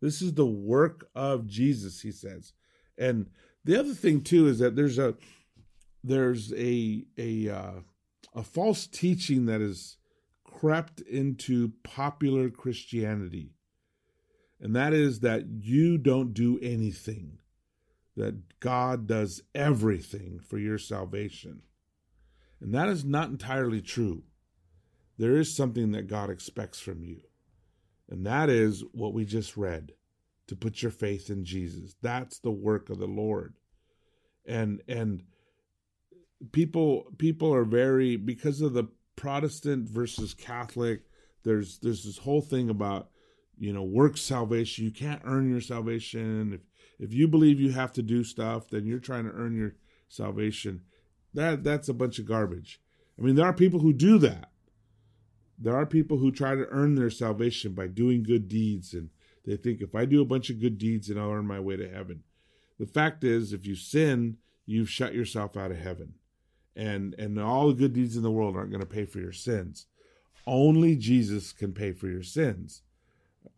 This 0.00 0.22
is 0.22 0.34
the 0.34 0.46
work 0.46 1.08
of 1.16 1.48
Jesus, 1.48 2.00
he 2.00 2.12
says. 2.12 2.52
And 2.96 3.26
the 3.64 3.76
other 3.76 3.94
thing 3.94 4.20
too 4.20 4.46
is 4.46 4.60
that 4.60 4.76
there's 4.76 5.00
a 5.00 5.16
there's 6.04 6.52
a 6.52 7.04
a 7.18 7.48
uh, 7.48 7.80
a 8.32 8.44
false 8.44 8.86
teaching 8.86 9.46
that 9.46 9.60
has 9.60 9.96
crept 10.44 11.00
into 11.00 11.72
popular 11.82 12.48
Christianity 12.48 13.54
and 14.60 14.74
that 14.74 14.92
is 14.92 15.20
that 15.20 15.44
you 15.60 15.98
don't 15.98 16.34
do 16.34 16.58
anything, 16.60 17.38
that 18.16 18.60
God 18.60 19.06
does 19.06 19.42
everything 19.54 20.40
for 20.40 20.58
your 20.58 20.78
salvation. 20.78 21.62
And 22.60 22.74
that 22.74 22.88
is 22.88 23.04
not 23.04 23.30
entirely 23.30 23.80
true. 23.80 24.24
There 25.16 25.36
is 25.36 25.54
something 25.54 25.92
that 25.92 26.08
God 26.08 26.30
expects 26.30 26.80
from 26.80 27.02
you, 27.02 27.20
and 28.08 28.26
that 28.26 28.48
is 28.50 28.84
what 28.92 29.14
we 29.14 29.24
just 29.24 29.56
read 29.56 29.92
to 30.46 30.56
put 30.56 30.82
your 30.82 30.90
faith 30.90 31.30
in 31.30 31.44
Jesus. 31.44 31.94
That's 32.02 32.38
the 32.38 32.50
work 32.50 32.90
of 32.90 32.98
the 32.98 33.06
Lord. 33.06 33.54
And 34.46 34.80
and 34.88 35.22
people 36.52 37.12
people 37.18 37.52
are 37.54 37.64
very 37.64 38.16
because 38.16 38.60
of 38.60 38.72
the 38.72 38.88
Protestant 39.16 39.88
versus 39.88 40.34
Catholic 40.34 41.02
there's 41.44 41.78
there's 41.78 42.04
this 42.04 42.18
whole 42.18 42.40
thing 42.40 42.70
about 42.70 43.08
you 43.58 43.72
know, 43.72 43.82
work 43.82 44.16
salvation. 44.16 44.84
You 44.84 44.90
can't 44.90 45.22
earn 45.24 45.50
your 45.50 45.60
salvation. 45.60 46.52
If 46.52 46.60
if 46.98 47.14
you 47.14 47.28
believe 47.28 47.60
you 47.60 47.72
have 47.72 47.92
to 47.92 48.02
do 48.02 48.24
stuff, 48.24 48.68
then 48.68 48.86
you're 48.86 48.98
trying 48.98 49.24
to 49.24 49.32
earn 49.32 49.56
your 49.56 49.74
salvation. 50.08 50.82
That 51.34 51.64
that's 51.64 51.88
a 51.88 51.94
bunch 51.94 52.18
of 52.18 52.26
garbage. 52.26 52.80
I 53.18 53.22
mean, 53.22 53.34
there 53.34 53.46
are 53.46 53.52
people 53.52 53.80
who 53.80 53.92
do 53.92 54.18
that. 54.18 54.50
There 55.58 55.76
are 55.76 55.86
people 55.86 56.18
who 56.18 56.30
try 56.30 56.54
to 56.54 56.68
earn 56.70 56.94
their 56.94 57.10
salvation 57.10 57.72
by 57.72 57.88
doing 57.88 58.22
good 58.22 58.48
deeds 58.48 58.94
and 58.94 59.10
they 59.44 59.56
think 59.56 59.80
if 59.80 59.94
I 59.94 60.04
do 60.04 60.20
a 60.20 60.26
bunch 60.26 60.50
of 60.50 60.60
good 60.60 60.78
deeds 60.78 61.08
then 61.08 61.18
I'll 61.18 61.32
earn 61.32 61.46
my 61.46 61.58
way 61.58 61.76
to 61.76 61.88
heaven. 61.88 62.22
The 62.78 62.86
fact 62.86 63.24
is 63.24 63.52
if 63.52 63.66
you 63.66 63.74
sin, 63.74 64.36
you've 64.66 64.90
shut 64.90 65.14
yourself 65.14 65.56
out 65.56 65.72
of 65.72 65.78
heaven. 65.78 66.14
And 66.76 67.14
and 67.18 67.40
all 67.40 67.68
the 67.68 67.74
good 67.74 67.92
deeds 67.92 68.16
in 68.16 68.22
the 68.22 68.30
world 68.30 68.56
aren't 68.56 68.70
going 68.70 68.80
to 68.80 68.86
pay 68.86 69.04
for 69.04 69.18
your 69.18 69.32
sins. 69.32 69.86
Only 70.46 70.94
Jesus 70.94 71.52
can 71.52 71.72
pay 71.72 71.92
for 71.92 72.06
your 72.06 72.22
sins. 72.22 72.82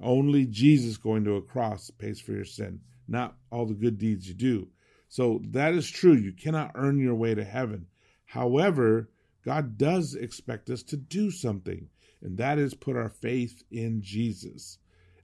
Only 0.01 0.47
Jesus 0.47 0.97
going 0.97 1.25
to 1.25 1.37
a 1.37 1.43
cross 1.43 1.91
pays 1.91 2.21
for 2.21 2.33
your 2.33 2.45
sin, 2.45 2.81
not 3.09 3.37
all 3.51 3.67
the 3.67 3.75
good 3.75 3.99
deeds 3.99 4.29
you 4.29 4.35
do. 4.35 4.69
So 5.09 5.41
that 5.51 5.75
is 5.75 5.91
true. 5.91 6.15
You 6.15 6.33
cannot 6.33 6.73
earn 6.75 6.99
your 6.99 7.15
way 7.15 7.35
to 7.35 7.45
heaven. 7.45 7.87
However, 8.27 9.11
God 9.45 9.79
does 9.79 10.15
expect 10.15 10.71
us 10.71 10.83
to 10.85 10.97
do 10.97 11.31
something, 11.31 11.89
and 12.23 12.39
that 12.39 12.59
is 12.59 12.75
put 12.75 12.97
our 12.97 13.09
faith 13.09 13.65
in 13.71 14.03
Jesus. 14.03 14.79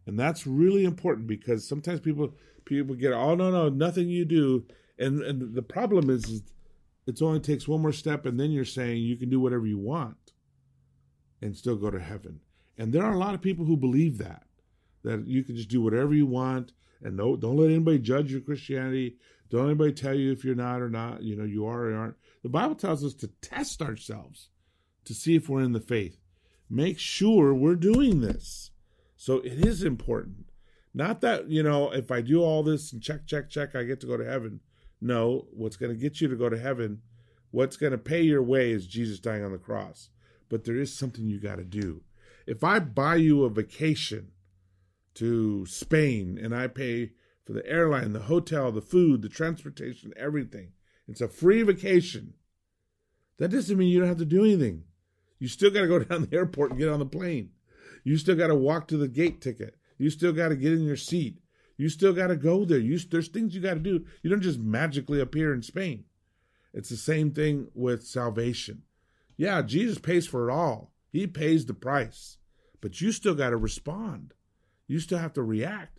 And 0.06 0.18
that's 0.18 0.46
really 0.46 0.84
important 0.84 1.26
because 1.26 1.68
sometimes 1.68 2.00
people 2.00 2.34
people 2.64 2.94
get, 2.94 3.12
oh 3.12 3.34
no, 3.34 3.50
no, 3.50 3.68
nothing 3.68 4.08
you 4.08 4.24
do. 4.24 4.64
And 4.98 5.22
and 5.22 5.54
the 5.54 5.62
problem 5.62 6.10
is, 6.10 6.24
is 6.24 6.42
it 7.06 7.22
only 7.22 7.40
takes 7.40 7.68
one 7.68 7.82
more 7.82 7.92
step 7.92 8.26
and 8.26 8.38
then 8.38 8.50
you're 8.50 8.64
saying 8.64 9.02
you 9.02 9.16
can 9.16 9.30
do 9.30 9.40
whatever 9.40 9.66
you 9.66 9.78
want 9.78 10.32
and 11.40 11.56
still 11.56 11.76
go 11.76 11.90
to 11.90 12.00
heaven. 12.00 12.40
And 12.78 12.92
there 12.92 13.04
are 13.04 13.12
a 13.12 13.18
lot 13.18 13.34
of 13.34 13.40
people 13.40 13.64
who 13.64 13.76
believe 13.76 14.18
that 14.18 14.45
that 15.06 15.26
you 15.26 15.44
can 15.44 15.56
just 15.56 15.68
do 15.68 15.80
whatever 15.80 16.12
you 16.12 16.26
want 16.26 16.72
and 17.02 17.16
no 17.16 17.36
don't 17.36 17.56
let 17.56 17.70
anybody 17.70 17.98
judge 17.98 18.32
your 18.32 18.40
Christianity. 18.40 19.16
Don't 19.48 19.62
let 19.62 19.70
anybody 19.70 19.92
tell 19.92 20.14
you 20.14 20.32
if 20.32 20.44
you're 20.44 20.56
not 20.56 20.82
or 20.82 20.90
not, 20.90 21.22
you 21.22 21.36
know, 21.36 21.44
you 21.44 21.64
are 21.66 21.84
or 21.84 21.94
aren't. 21.94 22.16
The 22.42 22.48
Bible 22.48 22.74
tells 22.74 23.04
us 23.04 23.14
to 23.14 23.28
test 23.40 23.80
ourselves 23.80 24.48
to 25.04 25.14
see 25.14 25.36
if 25.36 25.48
we're 25.48 25.62
in 25.62 25.72
the 25.72 25.80
faith. 25.80 26.18
Make 26.68 26.98
sure 26.98 27.54
we're 27.54 27.76
doing 27.76 28.20
this. 28.20 28.72
So 29.16 29.36
it 29.36 29.64
is 29.64 29.84
important. 29.84 30.46
Not 30.92 31.20
that, 31.20 31.48
you 31.48 31.62
know, 31.62 31.92
if 31.92 32.10
I 32.10 32.22
do 32.22 32.42
all 32.42 32.64
this 32.64 32.92
and 32.92 33.00
check, 33.00 33.26
check, 33.26 33.48
check, 33.48 33.76
I 33.76 33.84
get 33.84 34.00
to 34.00 34.06
go 34.06 34.16
to 34.16 34.28
heaven. 34.28 34.60
No, 35.00 35.46
what's 35.52 35.76
going 35.76 35.92
to 35.92 36.00
get 36.00 36.20
you 36.20 36.26
to 36.26 36.34
go 36.34 36.48
to 36.48 36.58
heaven, 36.58 37.02
what's 37.52 37.76
going 37.76 37.92
to 37.92 37.98
pay 37.98 38.22
your 38.22 38.42
way 38.42 38.72
is 38.72 38.86
Jesus 38.86 39.20
dying 39.20 39.44
on 39.44 39.52
the 39.52 39.58
cross. 39.58 40.08
But 40.48 40.64
there 40.64 40.76
is 40.76 40.92
something 40.92 41.28
you 41.28 41.38
got 41.38 41.56
to 41.56 41.64
do. 41.64 42.02
If 42.46 42.64
I 42.64 42.80
buy 42.80 43.16
you 43.16 43.44
a 43.44 43.50
vacation 43.50 44.32
to 45.16 45.66
Spain 45.66 46.38
and 46.40 46.54
I 46.54 46.68
pay 46.68 47.12
for 47.44 47.52
the 47.52 47.66
airline, 47.66 48.12
the 48.12 48.20
hotel, 48.20 48.72
the 48.72 48.82
food, 48.82 49.22
the 49.22 49.28
transportation, 49.28 50.12
everything. 50.16 50.72
It's 51.08 51.20
a 51.20 51.28
free 51.28 51.62
vacation. 51.62 52.34
That 53.38 53.50
doesn't 53.50 53.76
mean 53.76 53.88
you 53.88 54.00
don't 54.00 54.08
have 54.08 54.18
to 54.18 54.24
do 54.24 54.44
anything. 54.44 54.84
You 55.38 55.48
still 55.48 55.70
got 55.70 55.82
to 55.82 55.86
go 55.88 55.98
down 56.00 56.22
the 56.22 56.36
airport 56.36 56.70
and 56.70 56.78
get 56.78 56.88
on 56.88 56.98
the 56.98 57.06
plane. 57.06 57.50
You 58.04 58.16
still 58.16 58.36
got 58.36 58.48
to 58.48 58.54
walk 58.54 58.88
to 58.88 58.96
the 58.96 59.08
gate 59.08 59.40
ticket. 59.40 59.76
You 59.98 60.10
still 60.10 60.32
got 60.32 60.48
to 60.48 60.56
get 60.56 60.72
in 60.72 60.84
your 60.84 60.96
seat. 60.96 61.38
You 61.76 61.88
still 61.88 62.12
got 62.12 62.28
to 62.28 62.36
go 62.36 62.64
there. 62.64 62.78
You, 62.78 62.98
there's 62.98 63.28
things 63.28 63.54
you 63.54 63.60
got 63.60 63.74
to 63.74 63.80
do. 63.80 64.04
You 64.22 64.30
don't 64.30 64.40
just 64.40 64.58
magically 64.58 65.20
appear 65.20 65.52
in 65.52 65.62
Spain. 65.62 66.04
It's 66.72 66.88
the 66.88 66.96
same 66.96 67.32
thing 67.32 67.68
with 67.74 68.06
salvation. 68.06 68.82
Yeah, 69.36 69.62
Jesus 69.62 69.98
pays 69.98 70.26
for 70.26 70.48
it 70.48 70.52
all. 70.52 70.92
He 71.10 71.26
pays 71.26 71.66
the 71.66 71.74
price. 71.74 72.38
But 72.80 73.00
you 73.00 73.12
still 73.12 73.34
got 73.34 73.50
to 73.50 73.56
respond. 73.56 74.34
You 74.86 75.00
still 75.00 75.18
have 75.18 75.32
to 75.34 75.42
react 75.42 75.98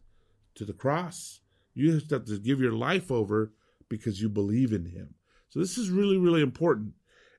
to 0.56 0.66
the 0.66 0.74
cross. 0.74 1.42
You 1.74 1.94
have 1.94 2.08
to 2.08 2.40
give 2.40 2.60
your 2.60 2.72
life 2.72 3.12
over 3.12 3.52
because 3.90 4.22
you 4.22 4.30
believe 4.30 4.74
in 4.74 4.86
him. 4.86 5.16
So 5.50 5.60
this 5.60 5.78
is 5.78 5.90
really, 5.90 6.18
really 6.18 6.42
important. 6.42 6.94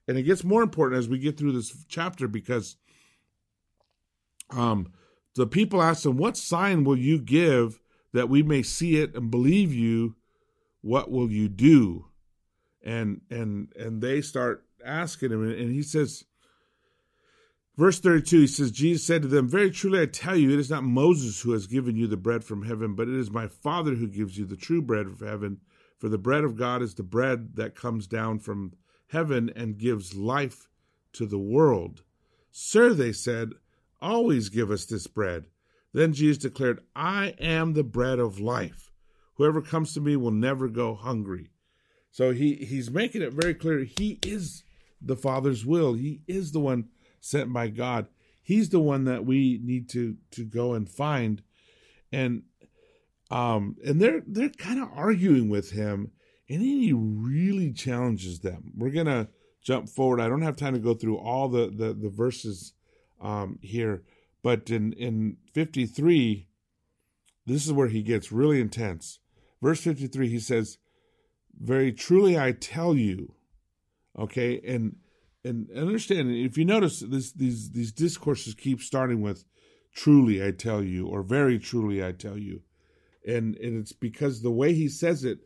And 0.06 0.16
it 0.16 0.22
gets 0.22 0.44
more 0.44 0.62
important 0.62 0.98
as 0.98 1.08
we 1.08 1.18
get 1.18 1.36
through 1.36 1.52
this 1.52 1.84
chapter 1.88 2.28
because 2.28 2.76
um, 4.50 4.92
the 5.34 5.46
people 5.46 5.82
ask 5.82 6.06
him, 6.06 6.16
What 6.16 6.36
sign 6.36 6.84
will 6.84 6.96
you 6.96 7.20
give 7.20 7.80
that 8.12 8.28
we 8.28 8.42
may 8.42 8.62
see 8.62 8.96
it 8.96 9.14
and 9.14 9.30
believe 9.30 9.72
you? 9.72 10.16
What 10.80 11.10
will 11.10 11.30
you 11.30 11.48
do? 11.48 12.06
And 12.82 13.20
and 13.30 13.72
and 13.76 14.00
they 14.00 14.22
start 14.22 14.64
asking 14.84 15.32
him, 15.32 15.42
and 15.42 15.72
he 15.72 15.82
says, 15.82 16.24
Verse 17.78 18.00
32, 18.00 18.40
he 18.40 18.46
says, 18.48 18.72
Jesus 18.72 19.06
said 19.06 19.22
to 19.22 19.28
them, 19.28 19.48
Very 19.48 19.70
truly 19.70 20.02
I 20.02 20.06
tell 20.06 20.36
you, 20.36 20.50
it 20.50 20.58
is 20.58 20.68
not 20.68 20.82
Moses 20.82 21.40
who 21.40 21.52
has 21.52 21.68
given 21.68 21.94
you 21.94 22.08
the 22.08 22.16
bread 22.16 22.42
from 22.42 22.64
heaven, 22.64 22.96
but 22.96 23.06
it 23.06 23.14
is 23.14 23.30
my 23.30 23.46
Father 23.46 23.94
who 23.94 24.08
gives 24.08 24.36
you 24.36 24.44
the 24.44 24.56
true 24.56 24.82
bread 24.82 25.06
from 25.06 25.28
heaven. 25.28 25.60
For 25.96 26.08
the 26.08 26.18
bread 26.18 26.42
of 26.42 26.56
God 26.56 26.82
is 26.82 26.94
the 26.94 27.04
bread 27.04 27.54
that 27.54 27.76
comes 27.76 28.08
down 28.08 28.40
from 28.40 28.72
heaven 29.06 29.52
and 29.54 29.78
gives 29.78 30.16
life 30.16 30.68
to 31.12 31.24
the 31.24 31.38
world. 31.38 32.02
Sir, 32.50 32.94
they 32.94 33.12
said, 33.12 33.52
always 34.00 34.48
give 34.48 34.72
us 34.72 34.84
this 34.84 35.06
bread. 35.06 35.44
Then 35.92 36.12
Jesus 36.12 36.38
declared, 36.38 36.80
I 36.96 37.36
am 37.38 37.74
the 37.74 37.84
bread 37.84 38.18
of 38.18 38.40
life. 38.40 38.90
Whoever 39.34 39.62
comes 39.62 39.94
to 39.94 40.00
me 40.00 40.16
will 40.16 40.32
never 40.32 40.66
go 40.66 40.96
hungry. 40.96 41.50
So 42.10 42.32
he, 42.32 42.56
he's 42.56 42.90
making 42.90 43.22
it 43.22 43.32
very 43.32 43.54
clear 43.54 43.84
he 43.84 44.18
is 44.26 44.64
the 45.00 45.16
Father's 45.16 45.64
will. 45.64 45.94
He 45.94 46.22
is 46.26 46.50
the 46.50 46.58
one 46.58 46.88
sent 47.20 47.52
by 47.52 47.68
God. 47.68 48.08
He's 48.42 48.70
the 48.70 48.80
one 48.80 49.04
that 49.04 49.24
we 49.24 49.60
need 49.62 49.88
to 49.90 50.16
to 50.32 50.44
go 50.44 50.74
and 50.74 50.88
find. 50.88 51.42
And 52.12 52.44
um 53.30 53.76
and 53.84 54.00
they're 54.00 54.22
they're 54.26 54.48
kind 54.48 54.80
of 54.80 54.88
arguing 54.94 55.48
with 55.48 55.70
him 55.70 56.12
and 56.48 56.62
he 56.62 56.92
really 56.92 57.72
challenges 57.72 58.40
them. 58.40 58.72
We're 58.76 58.90
gonna 58.90 59.28
jump 59.62 59.88
forward. 59.88 60.20
I 60.20 60.28
don't 60.28 60.42
have 60.42 60.56
time 60.56 60.74
to 60.74 60.80
go 60.80 60.94
through 60.94 61.18
all 61.18 61.48
the 61.48 61.66
the, 61.66 61.92
the 61.92 62.08
verses 62.08 62.72
um 63.20 63.58
here, 63.62 64.02
but 64.42 64.70
in 64.70 64.92
in 64.94 65.36
53 65.52 66.48
this 67.48 67.66
is 67.66 67.72
where 67.72 67.88
he 67.88 68.02
gets 68.02 68.30
really 68.30 68.60
intense. 68.60 69.20
Verse 69.62 69.80
53 69.80 70.28
he 70.28 70.38
says, 70.38 70.78
"Very 71.58 71.92
truly 71.92 72.38
I 72.38 72.52
tell 72.52 72.94
you." 72.94 73.34
Okay? 74.18 74.60
And 74.66 74.96
and 75.44 75.70
understand 75.76 76.30
if 76.30 76.58
you 76.58 76.64
notice 76.64 77.00
this 77.00 77.32
these 77.32 77.70
these 77.70 77.92
discourses 77.92 78.54
keep 78.54 78.80
starting 78.80 79.20
with 79.20 79.44
truly 79.94 80.44
I 80.44 80.50
tell 80.50 80.82
you 80.82 81.06
or 81.06 81.22
very 81.22 81.58
truly 81.58 82.04
I 82.04 82.12
tell 82.12 82.38
you. 82.38 82.62
And 83.26 83.56
and 83.56 83.80
it's 83.80 83.92
because 83.92 84.42
the 84.42 84.50
way 84.50 84.74
he 84.74 84.88
says 84.88 85.24
it 85.24 85.40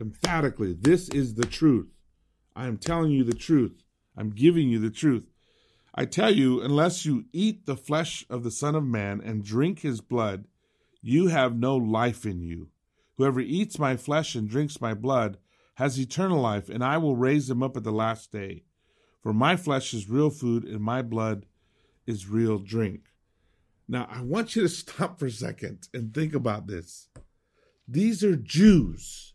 emphatically, 0.00 0.74
this 0.78 1.08
is 1.08 1.34
the 1.34 1.46
truth. 1.46 1.88
I 2.54 2.66
am 2.66 2.78
telling 2.78 3.10
you 3.10 3.24
the 3.24 3.34
truth. 3.34 3.82
I'm 4.16 4.30
giving 4.30 4.68
you 4.68 4.78
the 4.78 4.90
truth. 4.90 5.24
I 5.94 6.04
tell 6.04 6.30
you, 6.30 6.60
unless 6.60 7.04
you 7.04 7.24
eat 7.32 7.66
the 7.66 7.76
flesh 7.76 8.24
of 8.28 8.44
the 8.44 8.50
Son 8.50 8.74
of 8.74 8.84
Man 8.84 9.20
and 9.20 9.44
drink 9.44 9.80
his 9.80 10.00
blood, 10.00 10.44
you 11.00 11.28
have 11.28 11.56
no 11.56 11.76
life 11.76 12.24
in 12.26 12.40
you. 12.40 12.68
Whoever 13.16 13.40
eats 13.40 13.78
my 13.78 13.96
flesh 13.96 14.34
and 14.34 14.48
drinks 14.48 14.80
my 14.80 14.94
blood 14.94 15.38
has 15.74 15.98
eternal 15.98 16.40
life, 16.40 16.68
and 16.68 16.84
I 16.84 16.98
will 16.98 17.16
raise 17.16 17.48
him 17.48 17.62
up 17.62 17.76
at 17.76 17.84
the 17.84 17.92
last 17.92 18.30
day. 18.32 18.64
For 19.22 19.32
my 19.32 19.56
flesh 19.56 19.92
is 19.94 20.08
real 20.08 20.30
food, 20.30 20.64
and 20.64 20.80
my 20.80 21.02
blood 21.02 21.46
is 22.06 22.28
real 22.28 22.58
drink. 22.58 23.08
Now, 23.86 24.06
I 24.10 24.22
want 24.22 24.54
you 24.54 24.62
to 24.62 24.68
stop 24.68 25.18
for 25.18 25.26
a 25.26 25.30
second 25.30 25.88
and 25.92 26.12
think 26.12 26.34
about 26.34 26.66
this. 26.66 27.08
These 27.86 28.22
are 28.22 28.36
Jews. 28.36 29.34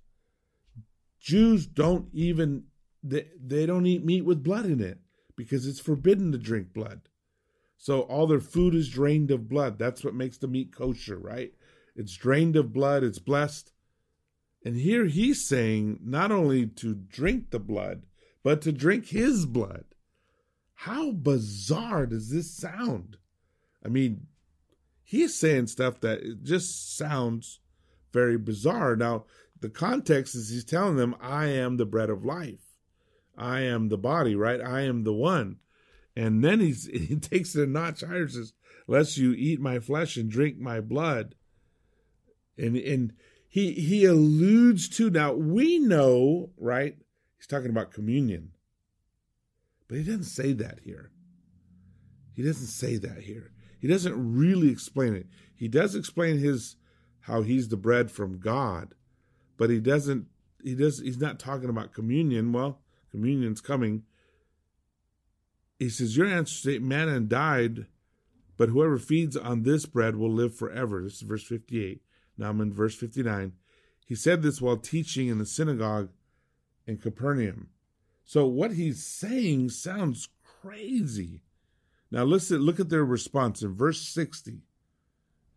Jews 1.20 1.66
don't 1.66 2.10
even 2.14 2.66
they, 3.04 3.28
they 3.44 3.66
don't 3.66 3.86
eat 3.86 4.06
meat 4.06 4.24
with 4.24 4.44
blood 4.44 4.66
in 4.66 4.80
it 4.80 5.00
because 5.36 5.68
it's 5.68 5.80
forbidden 5.80 6.32
to 6.32 6.38
drink 6.38 6.74
blood. 6.74 7.02
So 7.78 8.02
all 8.02 8.28
their 8.28 8.40
food 8.40 8.74
is 8.76 8.88
drained 8.90 9.32
of 9.32 9.50
blood. 9.50 9.78
That's 9.78 10.04
what 10.04 10.14
makes 10.14 10.38
the 10.38 10.48
meat 10.48 10.74
kosher, 10.74 11.18
right? 11.18 11.52
It's 11.96 12.16
drained 12.16 12.56
of 12.56 12.72
blood, 12.72 13.04
it's 13.04 13.20
blessed. 13.20 13.74
And 14.66 14.78
here 14.78 15.06
he's 15.06 15.46
saying 15.46 16.00
not 16.02 16.32
only 16.32 16.68
to 16.68 16.94
drink 16.94 17.52
the 17.52 17.60
blood, 17.60 18.04
but 18.44 18.62
to 18.62 18.72
drink 18.72 19.08
his 19.08 19.46
blood. 19.46 19.86
How 20.76 21.12
bizarre 21.12 22.06
does 22.06 22.30
this 22.30 22.52
sound? 22.52 23.18
I 23.86 23.90
mean, 23.90 24.28
he's 25.04 25.36
saying 25.36 25.68
stuff 25.68 26.02
that 26.02 26.44
just 26.44 26.98
sounds 26.98 27.60
very 28.12 28.38
bizarre. 28.38 28.96
Now, 28.96 29.26
the 29.60 29.70
context 29.70 30.36
is 30.36 30.50
he's 30.50 30.66
telling 30.66 30.98
them, 30.98 31.16
I 31.22 31.48
am 31.48 31.78
the 31.78 31.86
bread 31.86 32.10
of 32.10 32.26
life. 32.26 32.74
I 33.38 33.62
am 33.62 33.90
the 33.90 33.98
body, 33.98 34.36
right? 34.36 34.62
I 34.62 34.82
am 34.82 35.04
the 35.04 35.14
one. 35.14 35.58
And 36.16 36.44
then 36.44 36.60
he's 36.60 36.86
he 36.94 37.16
takes 37.16 37.56
it 37.56 37.68
a 37.68 37.72
notch 37.72 38.02
higher, 38.02 38.28
says, 38.28 38.54
Lest 38.88 39.18
you 39.18 39.32
eat 39.34 39.62
my 39.62 39.80
flesh 39.80 40.18
and 40.18 40.30
drink 40.30 40.60
my 40.60 40.82
blood. 40.82 41.36
And 42.58 42.76
and 42.76 43.14
he 43.48 43.72
he 43.72 44.06
alludes 44.06 44.90
to 44.90 45.10
now 45.10 45.34
we 45.34 45.80
know, 45.80 46.52
right? 46.58 46.98
He's 47.44 47.48
talking 47.50 47.72
about 47.72 47.92
communion. 47.92 48.52
But 49.90 49.98
he 49.98 50.06
doesn't 50.06 50.24
say 50.24 50.54
that 50.54 50.80
here. 50.86 51.12
He 52.32 52.42
doesn't 52.42 52.68
say 52.68 52.96
that 52.96 53.24
here. 53.24 53.52
He 53.82 53.88
doesn't 53.90 54.16
really 54.16 54.70
explain 54.70 55.14
it. 55.14 55.28
He 55.54 55.68
does 55.68 55.94
explain 55.94 56.38
his 56.38 56.78
how 57.20 57.42
he's 57.42 57.68
the 57.68 57.76
bread 57.76 58.10
from 58.10 58.40
God, 58.40 58.96
but 59.58 59.70
he 59.70 59.82
doesn't 59.82 60.28
he 60.64 60.74
does 60.74 61.00
he's 61.00 61.20
not 61.20 61.38
talking 61.38 61.68
about 61.68 61.92
communion. 61.92 62.54
Well, 62.54 62.80
communion's 63.12 63.60
coming. 63.60 64.04
He 65.80 65.90
says, 65.90 66.16
Your 66.16 66.28
ancestors 66.28 66.76
ate 66.76 66.82
manna 66.82 67.14
and 67.14 67.28
died, 67.28 67.88
but 68.56 68.70
whoever 68.70 68.98
feeds 68.98 69.36
on 69.36 69.64
this 69.64 69.86
bread 69.86 70.16
will 70.16 70.32
live 70.32 70.56
forever. 70.56 71.04
This 71.04 71.16
is 71.16 71.24
verse 71.24 71.44
58. 71.44 72.04
Now 72.38 72.52
I'm 72.52 72.62
in 72.62 72.72
verse 72.72 72.96
59. 72.96 73.52
He 74.06 74.16
said 74.16 74.44
this 74.44 74.62
while 74.62 74.78
teaching 74.78 75.28
in 75.28 75.40
the 75.40 75.46
synagogue 75.46 76.08
in 76.88 76.98
Capernaum. 76.98 77.70
So 78.26 78.46
what 78.46 78.74
he's 78.74 79.06
saying 79.06 79.70
sounds 79.70 80.30
crazy. 80.62 81.42
Now 82.12 82.24
listen, 82.24 82.60
look 82.60 82.80
at 82.80 82.90
their 82.90 83.06
response 83.06 83.62
in 83.62 83.76
verse 83.76 84.02
60. 84.02 84.60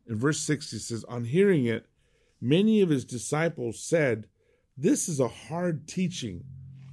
In 0.09 0.17
verse 0.17 0.41
60 0.41 0.79
says, 0.79 1.05
On 1.05 1.25
hearing 1.25 1.67
it, 1.67 1.87
many 2.41 2.81
of 2.81 2.89
his 2.89 3.05
disciples 3.05 3.81
said, 3.81 4.27
This 4.77 5.09
is 5.09 5.21
a 5.21 5.29
hard 5.29 5.87
teaching. 5.87 6.45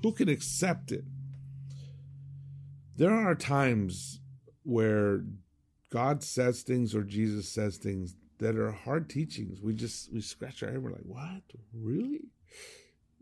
Who 0.01 0.11
can 0.11 0.29
accept 0.29 0.91
it? 0.91 1.05
There 2.95 3.13
are 3.13 3.35
times 3.35 4.19
where 4.63 5.23
God 5.89 6.23
says 6.23 6.61
things 6.61 6.93
or 6.93 7.03
Jesus 7.03 7.47
says 7.47 7.77
things 7.77 8.15
that 8.39 8.55
are 8.57 8.71
hard 8.71 9.09
teachings. 9.09 9.61
We 9.61 9.73
just 9.73 10.11
we 10.11 10.21
scratch 10.21 10.61
our 10.63 10.71
head. 10.71 10.83
We're 10.83 10.91
like, 10.91 11.01
what? 11.05 11.43
Really? 11.73 12.31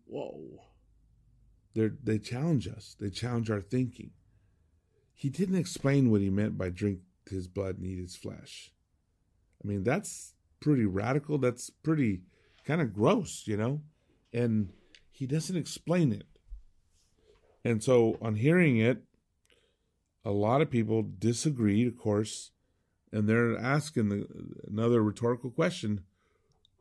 Whoa. 0.05 0.63
They 1.73 1.89
they 2.03 2.19
challenge 2.19 2.67
us. 2.67 2.95
They 2.99 3.09
challenge 3.09 3.49
our 3.49 3.61
thinking. 3.61 4.11
He 5.13 5.29
didn't 5.29 5.55
explain 5.55 6.09
what 6.09 6.21
he 6.21 6.29
meant 6.29 6.57
by 6.57 6.69
drink 6.69 6.99
his 7.29 7.47
blood 7.47 7.77
and 7.77 7.85
eat 7.85 7.99
his 7.99 8.15
flesh. 8.15 8.71
I 9.63 9.67
mean, 9.67 9.83
that's 9.83 10.33
pretty 10.59 10.85
radical. 10.85 11.37
That's 11.37 11.69
pretty 11.69 12.21
kind 12.65 12.81
of 12.81 12.93
gross, 12.93 13.43
you 13.45 13.57
know? 13.57 13.81
And 14.33 14.69
he 15.11 15.27
doesn't 15.27 15.55
explain 15.55 16.11
it. 16.11 16.25
And 17.63 17.83
so 17.83 18.17
on 18.21 18.35
hearing 18.35 18.77
it, 18.77 19.03
a 20.25 20.31
lot 20.31 20.61
of 20.61 20.71
people 20.71 21.03
disagreed, 21.03 21.87
of 21.87 21.97
course, 21.97 22.51
and 23.11 23.27
they're 23.27 23.57
asking 23.57 24.09
the, 24.09 24.27
another 24.67 25.03
rhetorical 25.03 25.51
question 25.51 26.01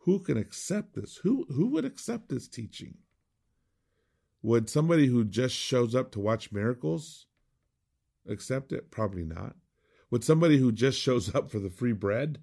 who 0.04 0.18
can 0.18 0.38
accept 0.38 0.94
this? 0.94 1.16
Who 1.22 1.46
who 1.50 1.66
would 1.68 1.84
accept 1.84 2.30
this 2.30 2.48
teaching? 2.48 2.94
Would 4.42 4.70
somebody 4.70 5.06
who 5.06 5.24
just 5.24 5.54
shows 5.54 5.94
up 5.94 6.10
to 6.12 6.20
watch 6.20 6.52
miracles 6.52 7.26
accept 8.26 8.72
it? 8.72 8.90
Probably 8.90 9.24
not. 9.24 9.56
Would 10.10 10.24
somebody 10.24 10.58
who 10.58 10.72
just 10.72 10.98
shows 10.98 11.34
up 11.34 11.50
for 11.50 11.58
the 11.58 11.70
free 11.70 11.92
bread 11.92 12.38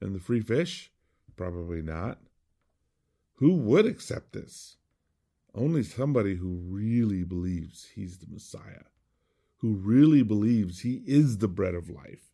and 0.00 0.14
the 0.14 0.20
free 0.20 0.40
fish? 0.40 0.92
Probably 1.36 1.82
not. 1.82 2.18
Who 3.36 3.54
would 3.54 3.86
accept 3.86 4.32
this? 4.32 4.76
Only 5.54 5.82
somebody 5.82 6.36
who 6.36 6.60
really 6.68 7.24
believes 7.24 7.90
he's 7.94 8.18
the 8.18 8.26
Messiah, 8.30 8.84
who 9.58 9.74
really 9.74 10.22
believes 10.22 10.80
he 10.80 11.02
is 11.06 11.38
the 11.38 11.48
bread 11.48 11.74
of 11.74 11.90
life, 11.90 12.32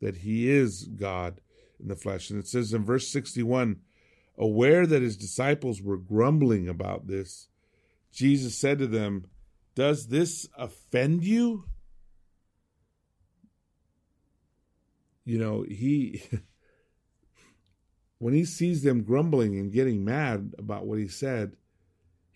that 0.00 0.18
he 0.18 0.50
is 0.50 0.84
God 0.84 1.40
in 1.80 1.88
the 1.88 1.96
flesh. 1.96 2.30
And 2.30 2.38
it 2.38 2.48
says 2.48 2.72
in 2.72 2.84
verse 2.84 3.08
61 3.08 3.80
aware 4.36 4.86
that 4.86 5.02
his 5.02 5.16
disciples 5.16 5.82
were 5.82 5.96
grumbling 5.96 6.68
about 6.68 7.06
this, 7.06 7.48
Jesus 8.12 8.58
said 8.58 8.78
to 8.78 8.86
them, 8.86 9.26
Does 9.74 10.08
this 10.08 10.48
offend 10.56 11.24
you? 11.24 11.64
You 15.24 15.38
know, 15.38 15.62
he, 15.62 16.22
when 18.18 18.34
he 18.34 18.44
sees 18.44 18.82
them 18.82 19.02
grumbling 19.02 19.58
and 19.58 19.72
getting 19.72 20.04
mad 20.04 20.54
about 20.58 20.86
what 20.86 20.98
he 20.98 21.08
said, 21.08 21.56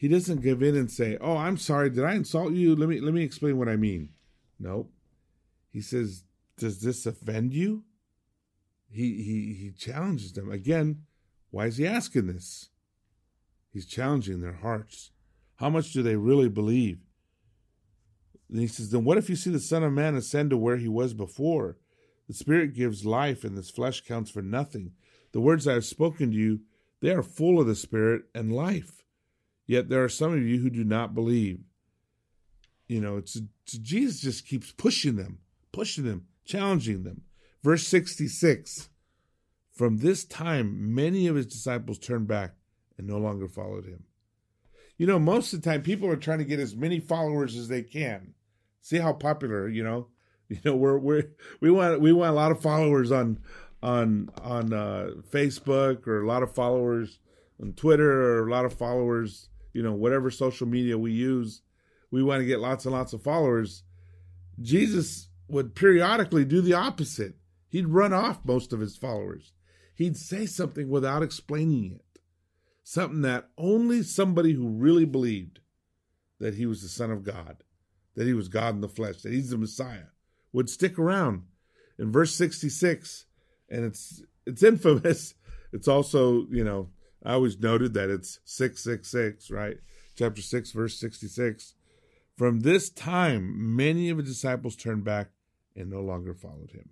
he 0.03 0.09
doesn't 0.09 0.43
give 0.43 0.65
in 0.65 0.75
and 0.75 0.91
say, 0.91 1.17
"Oh, 1.21 1.37
I'm 1.37 1.57
sorry. 1.57 1.89
Did 1.89 2.03
I 2.03 2.15
insult 2.15 2.55
you? 2.55 2.75
Let 2.75 2.89
me 2.89 2.99
let 2.99 3.15
me 3.15 3.23
explain 3.23 3.57
what 3.57 3.69
I 3.69 3.77
mean." 3.77 4.09
Nope. 4.59 4.93
He 5.71 5.81
says, 5.81 6.25
"Does 6.59 6.81
this 6.81 7.07
offend 7.07 7.55
you?" 7.55 7.85
He 8.91 9.23
he 9.23 9.55
he 9.55 9.71
challenges 9.71 10.33
them 10.33 10.51
again. 10.51 11.05
Why 11.53 11.67
is 11.67 11.77
he 11.77 11.87
asking 11.87 12.27
this? 12.27 12.71
He's 13.73 13.87
challenging 13.87 14.41
their 14.41 14.55
hearts. 14.55 15.12
How 15.63 15.71
much 15.71 15.93
do 15.93 16.03
they 16.03 16.17
really 16.17 16.49
believe? 16.49 16.99
And 18.51 18.59
he 18.59 18.67
says, 18.67 18.91
Then 18.91 19.05
what 19.05 19.17
if 19.17 19.31
you 19.31 19.37
see 19.37 19.51
the 19.51 19.61
Son 19.61 19.85
of 19.85 19.93
Man 19.93 20.17
ascend 20.17 20.51
to 20.51 20.57
where 20.57 20.77
he 20.77 20.89
was 20.89 21.15
before? 21.15 21.79
The 22.27 22.35
Spirit 22.35 22.75
gives 22.75 23.07
life, 23.07 23.45
and 23.45 23.57
this 23.57 23.71
flesh 23.71 24.01
counts 24.01 24.29
for 24.29 24.43
nothing. 24.43 24.91
The 25.31 25.41
words 25.41 25.69
I 25.69 25.75
have 25.75 25.85
spoken 25.85 26.33
to 26.33 26.37
you, 26.37 26.63
they 27.01 27.13
are 27.13 27.23
full 27.23 27.61
of 27.61 27.69
the 27.69 27.77
Spirit 27.77 28.23
and 28.35 28.53
life. 28.53 29.05
Yet 29.65 29.89
there 29.89 30.03
are 30.03 30.09
some 30.09 30.33
of 30.33 30.43
you 30.43 30.59
who 30.59 30.69
do 30.69 30.83
not 30.83 31.15
believe. 31.15 31.61
You 32.89 33.01
know, 33.01 33.17
it's, 33.17 33.37
it's 33.37 33.79
Jesus 33.79 34.21
just 34.21 34.49
keeps 34.49 34.73
pushing 34.73 35.15
them, 35.15 35.39
pushing 35.71 36.03
them, 36.03 36.27
challenging 36.45 37.05
them. 37.05 37.23
Verse 37.63 37.87
66 37.87 38.89
From 39.71 39.99
this 39.99 40.25
time, 40.25 40.93
many 40.93 41.29
of 41.29 41.37
his 41.37 41.47
disciples 41.47 42.01
turned 42.01 42.27
back 42.27 42.57
and 42.99 43.07
no 43.07 43.19
longer 43.19 43.47
followed 43.47 43.85
him. 43.85 44.03
You 45.03 45.09
know, 45.09 45.19
most 45.19 45.53
of 45.53 45.61
the 45.61 45.69
time, 45.69 45.83
people 45.83 46.09
are 46.11 46.17
trying 46.17 46.39
to 46.39 46.45
get 46.45 46.61
as 46.61 46.77
many 46.77 47.01
followers 47.01 47.57
as 47.57 47.67
they 47.67 47.83
can. 47.83 48.35
See 48.83 48.99
how 48.99 49.13
popular, 49.13 49.69
you 49.69 49.83
know. 49.83 50.07
You 50.49 50.59
know, 50.65 50.77
we're 50.77 50.99
we 50.99 51.25
we 51.61 51.71
want 51.73 52.01
we 52.01 52.13
want 52.13 52.31
a 52.31 52.35
lot 52.35 52.53
of 52.53 52.63
followers 52.63 53.11
on 53.11 53.41
on 53.83 54.31
on 54.41 54.73
uh, 54.73 55.11
Facebook 55.29 56.07
or 56.07 56.23
a 56.23 56.27
lot 56.27 56.45
of 56.45 56.55
followers 56.55 57.19
on 57.61 57.73
Twitter 57.73 58.13
or 58.13 58.47
a 58.47 58.51
lot 58.51 58.65
of 58.65 58.75
followers, 58.75 59.49
you 59.73 59.83
know, 59.83 59.93
whatever 59.93 60.31
social 60.31 60.69
media 60.69 60.97
we 60.97 61.11
use. 61.11 61.63
We 62.13 62.23
want 62.23 62.43
to 62.43 62.47
get 62.47 62.61
lots 62.61 62.85
and 62.85 62.95
lots 62.95 63.13
of 63.13 63.23
followers. 63.23 63.83
Jesus 64.61 65.31
would 65.49 65.75
periodically 65.75 66.45
do 66.45 66.61
the 66.61 66.75
opposite. 66.75 67.35
He'd 67.69 67.89
run 67.89 68.13
off 68.13 68.45
most 68.45 68.73
of 68.73 68.79
his 68.79 68.97
followers. 68.97 69.53
He'd 69.97 70.17
say 70.17 70.47
something 70.47 70.89
without 70.89 71.25
explaining 71.25 71.93
it. 71.93 72.12
Something 72.85 73.23
that 73.23 73.49
only 73.57 74.03
somebody 74.03 74.53
who 74.53 74.69
really 74.69 75.05
believed 75.05 75.61
that 76.41 76.55
he 76.55 76.67
was 76.67 76.83
the 76.83 76.89
Son 76.89 77.11
of 77.11 77.23
God, 77.23 77.63
that 78.17 78.27
he 78.27 78.35
was 78.35 78.49
God 78.49 78.75
in 78.75 78.81
the 78.81 78.89
flesh, 78.89 79.23
that 79.23 79.33
he's 79.33 79.51
the 79.51 79.59
Messiah, 79.59 80.07
would 80.53 80.69
stick 80.69 80.99
around. 80.99 81.45
In 81.99 82.11
verse 82.11 82.35
66, 82.35 83.27
and 83.69 83.85
it's 83.85 84.23
it's 84.47 84.63
infamous. 84.63 85.35
It's 85.75 85.89
also, 85.89 86.47
you 86.51 86.63
know, 86.63 86.91
I 87.25 87.33
always 87.33 87.59
noted 87.59 87.95
that 87.95 88.11
it's 88.11 88.41
666, 88.45 89.51
right? 89.51 89.79
Chapter 90.15 90.43
6, 90.43 90.71
verse 90.73 91.01
66. 91.01 91.73
From 92.37 92.61
this 92.61 92.91
time, 92.91 93.75
many 93.75 94.11
of 94.11 94.19
his 94.19 94.29
disciples 94.29 94.77
turned 94.77 95.05
back 95.05 95.31
and 95.75 95.89
no 95.89 96.03
longer 96.03 96.35
followed 96.35 96.73
him. 96.73 96.91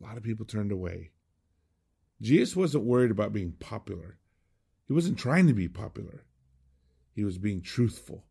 A 0.00 0.02
lot 0.02 0.16
of 0.16 0.22
people 0.22 0.46
turned 0.46 0.72
away. 0.72 1.10
Jesus 2.22 2.56
wasn't 2.56 2.84
worried 2.84 3.10
about 3.10 3.34
being 3.34 3.52
popular. 3.52 4.16
He 4.86 4.92
wasn't 4.92 5.18
trying 5.18 5.46
to 5.46 5.54
be 5.54 5.68
popular. 5.68 6.24
He 7.14 7.24
was 7.24 7.38
being 7.38 7.62
truthful. 7.62 8.24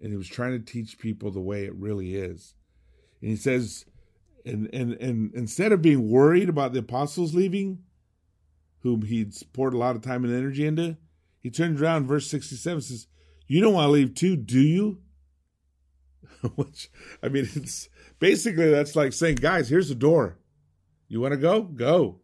And 0.00 0.10
he 0.10 0.16
was 0.16 0.28
trying 0.28 0.52
to 0.52 0.72
teach 0.72 0.98
people 0.98 1.30
the 1.30 1.40
way 1.40 1.64
it 1.64 1.74
really 1.74 2.14
is. 2.14 2.54
And 3.22 3.30
he 3.30 3.36
says, 3.36 3.86
and, 4.44 4.68
and, 4.72 4.92
and 4.94 5.32
instead 5.34 5.72
of 5.72 5.82
being 5.82 6.10
worried 6.10 6.48
about 6.48 6.72
the 6.72 6.80
apostles 6.80 7.34
leaving, 7.34 7.78
whom 8.80 9.02
he'd 9.02 9.34
poured 9.52 9.74
a 9.74 9.78
lot 9.78 9.96
of 9.96 10.02
time 10.02 10.24
and 10.24 10.34
energy 10.34 10.66
into, 10.66 10.96
he 11.40 11.50
turns 11.50 11.80
around, 11.80 12.06
verse 12.06 12.28
67 12.28 12.82
says, 12.82 13.06
You 13.46 13.60
don't 13.60 13.72
want 13.72 13.86
to 13.86 13.92
leave 13.92 14.14
too, 14.14 14.36
do 14.36 14.60
you? 14.60 14.98
Which, 16.56 16.90
I 17.22 17.28
mean, 17.28 17.48
it's 17.54 17.88
basically 18.18 18.70
that's 18.70 18.94
like 18.94 19.12
saying, 19.12 19.36
Guys, 19.36 19.68
here's 19.68 19.88
the 19.88 19.94
door. 19.94 20.38
You 21.08 21.20
want 21.20 21.32
to 21.32 21.38
go? 21.38 21.62
Go. 21.62 22.20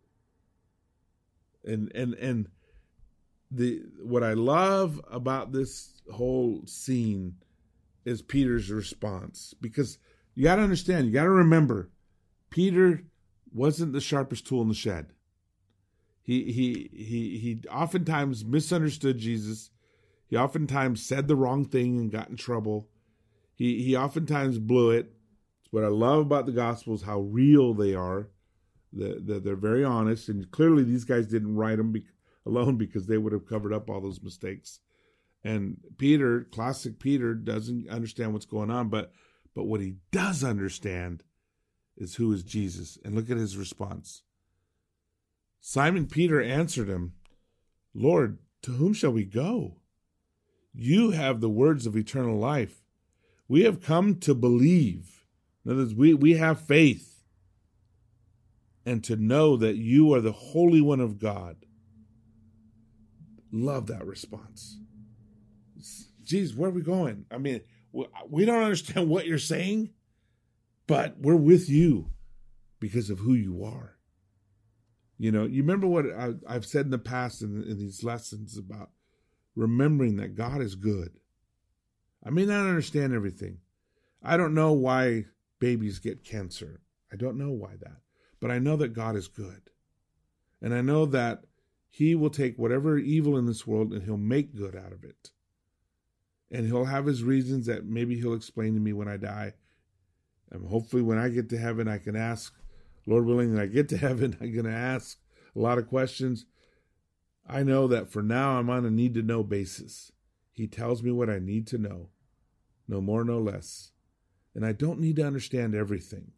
And, 1.65 1.91
and, 1.95 2.15
and, 2.15 2.49
the 3.55 3.83
what 4.03 4.23
I 4.23 4.33
love 4.33 5.01
about 5.11 5.53
this 5.53 6.01
whole 6.11 6.63
scene 6.67 7.37
is 8.05 8.23
Peter's 8.23 8.71
response 8.71 9.55
because 9.61 9.99
you 10.35 10.45
got 10.45 10.57
to 10.57 10.63
understand, 10.63 11.07
you 11.07 11.13
got 11.13 11.25
to 11.25 11.31
remember, 11.31 11.91
Peter 12.51 13.03
wasn't 13.53 13.93
the 13.93 14.01
sharpest 14.01 14.47
tool 14.47 14.63
in 14.63 14.69
the 14.69 14.75
shed. 14.75 15.07
He 16.23 16.53
he 16.53 16.91
he 16.93 17.39
he 17.39 17.69
oftentimes 17.69 18.45
misunderstood 18.45 19.19
Jesus. 19.19 19.71
He 20.29 20.37
oftentimes 20.37 21.05
said 21.05 21.29
the 21.29 21.37
wrong 21.37 21.65
thing 21.67 21.99
and 21.99 22.11
got 22.11 22.31
in 22.31 22.37
trouble. 22.37 22.89
He 23.55 23.83
he 23.83 23.97
oftentimes 23.97 24.59
blew 24.59 24.91
it. 24.93 25.13
What 25.71 25.85
I 25.85 25.89
love 25.89 26.21
about 26.21 26.47
the 26.47 26.53
Gospels, 26.53 27.03
how 27.03 27.21
real 27.21 27.75
they 27.75 27.95
are. 27.95 28.29
That 28.95 29.43
they're 29.43 29.57
very 29.57 29.83
honest, 29.85 30.29
and 30.29 30.51
clearly 30.51 30.85
these 30.85 31.05
guys 31.05 31.27
didn't 31.27 31.57
write 31.57 31.79
them 31.79 31.93
alone 32.47 32.77
because 32.77 33.07
they 33.07 33.19
would 33.19 33.33
have 33.33 33.47
covered 33.47 33.73
up 33.73 33.89
all 33.89 34.01
those 34.01 34.23
mistakes. 34.23 34.81
And 35.45 35.79
Peter, 35.99 36.47
classic 36.53 36.99
Peter, 36.99 37.35
doesn't 37.35 37.89
understand 37.89 38.33
what's 38.33 38.47
going 38.47 38.71
on, 38.71 38.89
but 38.89 39.13
but 39.55 39.65
what 39.65 39.81
he 39.81 39.97
does 40.11 40.43
understand 40.43 41.25
is 41.97 42.15
who 42.15 42.33
is 42.33 42.43
Jesus. 42.43 42.99
And 43.05 43.15
look 43.15 43.31
at 43.31 43.37
his 43.37 43.57
response. 43.57 44.23
Simon 45.61 46.07
Peter 46.07 46.41
answered 46.41 46.89
him, 46.89 47.13
Lord, 47.95 48.39
to 48.63 48.73
whom 48.73 48.95
shall 48.95 49.13
we 49.13 49.25
go? 49.25 49.77
You 50.73 51.11
have 51.11 51.41
the 51.41 51.51
words 51.51 51.87
of 51.87 51.97
eternal 51.97 52.39
life. 52.39 52.83
We 53.47 53.65
have 53.65 53.83
come 53.83 54.17
to 54.21 54.35
believe. 54.35 55.27
In 55.65 55.73
other 55.73 55.83
words, 55.83 55.95
we, 55.95 56.15
we 56.15 56.33
have 56.35 56.61
faith 56.61 57.23
and 58.85 59.05
to 59.05 59.17
know 59.17 59.57
that 59.57 59.77
you 59.77 60.13
are 60.15 60.21
the 60.21 60.33
Holy 60.33 60.81
One 60.81 61.01
of 61.01 61.19
God. 61.19 61.57
Love 63.53 63.87
that 63.89 64.07
response. 64.07 64.79
Geez, 66.25 66.55
where 66.55 66.71
are 66.71 66.73
we 66.73 66.83
going? 66.83 67.27
I 67.31 67.39
mean, 67.39 67.61
we 68.29 68.45
don't 68.47 68.63
understand 68.63 69.09
what 69.09 69.27
you're 69.27 69.39
saying, 69.39 69.91
but 70.87 71.19
we're 71.21 71.37
with 71.37 71.69
you 71.69 72.11
because 72.81 73.11
of 73.11 73.19
who 73.19 73.35
you 73.35 73.65
are. 73.65 73.97
You 75.19 75.31
know, 75.31 75.45
you 75.45 75.63
remember 75.63 75.87
what 75.87 76.07
I, 76.07 76.53
have 76.53 76.65
said 76.65 76.87
in 76.87 76.91
the 76.91 76.99
past 76.99 77.43
in, 77.43 77.63
in 77.63 77.79
these 77.79 78.03
lessons 78.03 78.57
about 78.57 78.91
remembering 79.55 80.17
that 80.17 80.35
God 80.35 80.63
is 80.63 80.75
good. 80.75 81.13
I 82.25 82.31
may 82.31 82.47
not 82.47 82.67
understand 82.67 83.13
everything. 83.13 83.59
I 84.23 84.37
don't 84.37 84.55
know 84.55 84.73
why 84.73 85.27
babies 85.61 85.99
get 85.99 86.25
cancer. 86.25 86.81
I 87.13 87.17
don't 87.17 87.39
know 87.39 87.51
why 87.51 87.77
that. 87.81 87.99
But 88.41 88.51
I 88.51 88.59
know 88.59 88.77
that 88.77 88.95
God 88.95 89.15
is 89.15 89.29
good. 89.29 89.71
And 90.61 90.73
I 90.73 90.81
know 90.81 91.07
that 91.07 91.45
he 91.95 92.15
will 92.15 92.31
take 92.31 92.59
whatever 92.59 92.97
evil 92.97 93.37
in 93.37 93.45
this 93.45 93.67
world 93.67 93.93
and 93.93 94.03
he'll 94.03 94.17
make 94.17 94.57
good 94.57 94.75
out 94.75 94.93
of 94.93 95.05
it. 95.05 95.31
And 96.51 96.65
he'll 96.65 96.87
have 96.87 97.05
his 97.05 97.23
reasons 97.23 97.67
that 97.67 97.85
maybe 97.85 98.19
he'll 98.19 98.33
explain 98.33 98.73
to 98.73 98.81
me 98.81 98.95
when 98.95 99.09
I 99.09 99.19
die. 99.19 99.53
And 100.51 100.67
hopefully, 100.67 101.03
when 101.03 101.19
I 101.19 101.29
get 101.29 101.51
to 101.51 101.59
heaven, 101.59 101.89
I 101.89 101.99
can 101.99 102.17
ask, 102.17 102.55
Lord 103.07 103.27
willing, 103.27 103.53
when 103.53 103.63
I 103.63 103.67
get 103.67 103.91
to 103.91 103.97
heaven, 103.99 104.39
I'm 104.41 104.55
going 104.55 104.65
to 104.65 104.73
ask 104.73 105.19
a 105.55 105.59
lot 105.59 105.77
of 105.77 105.87
questions. 105.87 106.47
I 107.47 107.63
know 107.63 107.87
that 107.89 108.11
for 108.11 108.23
now, 108.23 108.59
I'm 108.59 108.71
on 108.71 108.87
a 108.87 108.91
need 108.91 109.13
to 109.15 109.23
know 109.23 109.43
basis. 109.43 110.13
He 110.51 110.67
tells 110.67 111.03
me 111.03 111.11
what 111.11 111.29
I 111.29 111.41
need 111.41 111.67
to 111.69 111.79
know, 111.79 112.09
no 112.89 113.03
more, 113.03 113.23
no 113.23 113.39
less. 113.39 113.91
And 114.55 114.65
I 114.65 114.73
don't 114.73 115.01
need 115.01 115.17
to 115.17 115.27
understand 115.27 115.75
everything. 115.75 116.33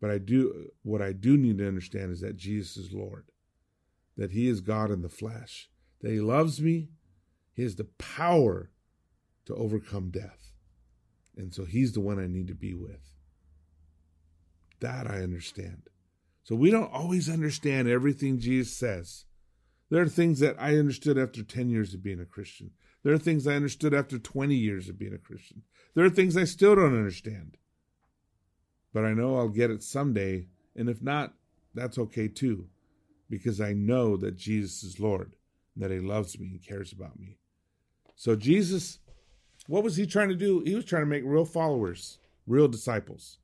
But 0.00 0.10
I 0.10 0.18
do, 0.18 0.72
what 0.82 1.02
I 1.02 1.12
do 1.12 1.36
need 1.36 1.58
to 1.58 1.68
understand 1.68 2.10
is 2.10 2.20
that 2.20 2.36
Jesus 2.36 2.76
is 2.76 2.92
Lord 2.92 3.26
that 4.16 4.32
he 4.32 4.48
is 4.48 4.60
God 4.60 4.90
in 4.90 5.02
the 5.02 5.08
flesh, 5.08 5.68
that 6.00 6.10
he 6.10 6.20
loves 6.20 6.60
me, 6.60 6.88
he 7.52 7.62
has 7.62 7.76
the 7.76 7.84
power 7.84 8.70
to 9.46 9.54
overcome 9.54 10.10
death. 10.10 10.52
And 11.36 11.54
so 11.54 11.64
he's 11.64 11.92
the 11.92 12.00
one 12.00 12.18
I 12.18 12.26
need 12.26 12.48
to 12.48 12.54
be 12.54 12.74
with. 12.74 13.12
That 14.80 15.10
I 15.10 15.22
understand. 15.22 15.88
So 16.44 16.54
we 16.54 16.70
don't 16.70 16.92
always 16.92 17.28
understand 17.28 17.88
everything 17.88 18.38
Jesus 18.38 18.74
says. 18.74 19.24
There 19.90 20.02
are 20.02 20.08
things 20.08 20.40
that 20.40 20.56
I 20.58 20.76
understood 20.76 21.18
after 21.18 21.42
10 21.42 21.70
years 21.70 21.94
of 21.94 22.02
being 22.02 22.20
a 22.20 22.24
Christian. 22.24 22.72
There 23.02 23.12
are 23.12 23.18
things 23.18 23.46
I 23.46 23.54
understood 23.54 23.94
after 23.94 24.18
20 24.18 24.54
years 24.54 24.88
of 24.88 24.98
being 24.98 25.14
a 25.14 25.18
Christian. 25.18 25.62
There 25.94 26.04
are 26.04 26.10
things 26.10 26.36
I 26.36 26.44
still 26.44 26.74
don't 26.74 26.96
understand. 26.96 27.56
But 28.92 29.04
I 29.04 29.12
know 29.12 29.36
I'll 29.36 29.48
get 29.48 29.70
it 29.70 29.82
someday. 29.82 30.48
And 30.74 30.88
if 30.88 31.02
not, 31.02 31.34
that's 31.74 31.98
okay 31.98 32.28
too 32.28 32.68
because 33.28 33.60
I 33.60 33.72
know 33.72 34.16
that 34.16 34.36
Jesus 34.36 34.82
is 34.82 35.00
Lord, 35.00 35.34
that 35.76 35.90
He 35.90 35.98
loves 35.98 36.38
me 36.38 36.48
and 36.48 36.66
cares 36.66 36.92
about 36.92 37.18
me. 37.18 37.38
So, 38.14 38.36
Jesus, 38.36 38.98
what 39.66 39.82
was 39.82 39.96
He 39.96 40.06
trying 40.06 40.28
to 40.28 40.34
do? 40.34 40.62
He 40.64 40.74
was 40.74 40.84
trying 40.84 41.02
to 41.02 41.06
make 41.06 41.24
real 41.24 41.44
followers, 41.44 42.18
real 42.46 42.68
disciples. 42.68 43.38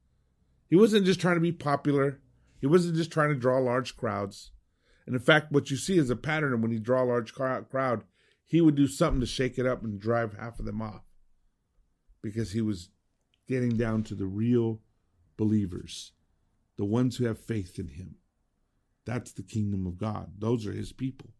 He 0.69 0.77
wasn't 0.77 1.07
just 1.07 1.21
trying 1.21 1.37
to 1.37 1.41
be 1.41 1.53
popular, 1.53 2.21
He 2.61 2.67
wasn't 2.67 2.97
just 2.97 3.11
trying 3.11 3.31
to 3.31 3.35
draw 3.35 3.59
large 3.59 3.97
crowds. 3.97 4.53
And 5.05 5.15
in 5.17 5.21
fact, 5.21 5.51
what 5.51 5.71
you 5.71 5.77
see 5.77 5.99
is 5.99 6.11
a 6.11 6.17
pattern 6.17 6.61
when 6.63 6.71
He 6.71 6.79
draw 6.79 7.03
a 7.03 7.05
large 7.05 7.33
crowd, 7.35 8.05
He 8.47 8.61
would 8.61 8.77
do 8.77 8.87
something 8.87 9.21
to 9.21 9.27
shake 9.27 9.59
it 9.59 9.67
up 9.67 9.83
and 9.83 10.01
drive 10.01 10.39
half 10.39 10.59
of 10.59 10.65
them 10.65 10.81
off 10.81 11.03
because 12.23 12.53
He 12.53 12.63
was 12.63 12.89
getting 13.49 13.77
down 13.77 14.05
to 14.05 14.15
the 14.15 14.27
real 14.27 14.81
believers, 15.37 16.13
the 16.79 16.85
ones 16.85 17.17
who 17.17 17.25
have 17.25 17.39
faith 17.39 17.79
in 17.79 17.89
Him. 17.89 18.17
That's 19.05 19.33
the 19.33 19.43
kingdom 19.43 19.87
of 19.87 19.99
God. 19.99 20.33
Those 20.39 20.67
are 20.67 20.73
his 20.73 20.93
people. 20.93 21.31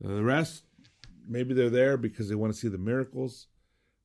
Now, 0.00 0.14
the 0.14 0.24
rest, 0.24 0.64
maybe 1.26 1.54
they're 1.54 1.70
there 1.70 1.96
because 1.96 2.28
they 2.28 2.34
want 2.34 2.52
to 2.52 2.58
see 2.58 2.68
the 2.68 2.78
miracles. 2.78 3.46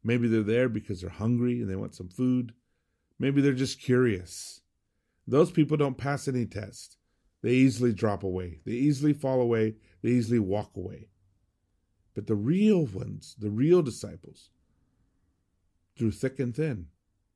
Maybe 0.03 0.27
they're 0.27 0.41
there 0.41 0.69
because 0.69 1.01
they're 1.01 1.09
hungry 1.09 1.61
and 1.61 1.69
they 1.69 1.75
want 1.75 1.95
some 1.95 2.09
food. 2.09 2.53
Maybe 3.17 3.41
they're 3.41 3.53
just 3.53 3.81
curious. 3.81 4.61
Those 5.25 5.51
people 5.51 5.77
don't 5.77 5.97
pass 5.97 6.27
any 6.27 6.45
test. 6.45 6.97
They 7.41 7.51
easily 7.51 7.93
drop 7.93 8.23
away. 8.23 8.59
They 8.65 8.73
easily 8.73 9.13
fall 9.13 9.39
away. 9.39 9.75
They 10.01 10.09
easily 10.09 10.39
walk 10.39 10.71
away. 10.75 11.07
But 12.13 12.27
the 12.27 12.35
real 12.35 12.85
ones, 12.85 13.35
the 13.39 13.49
real 13.49 13.81
disciples, 13.81 14.49
through 15.97 16.11
thick 16.11 16.39
and 16.39 16.55
thin, 16.55 16.87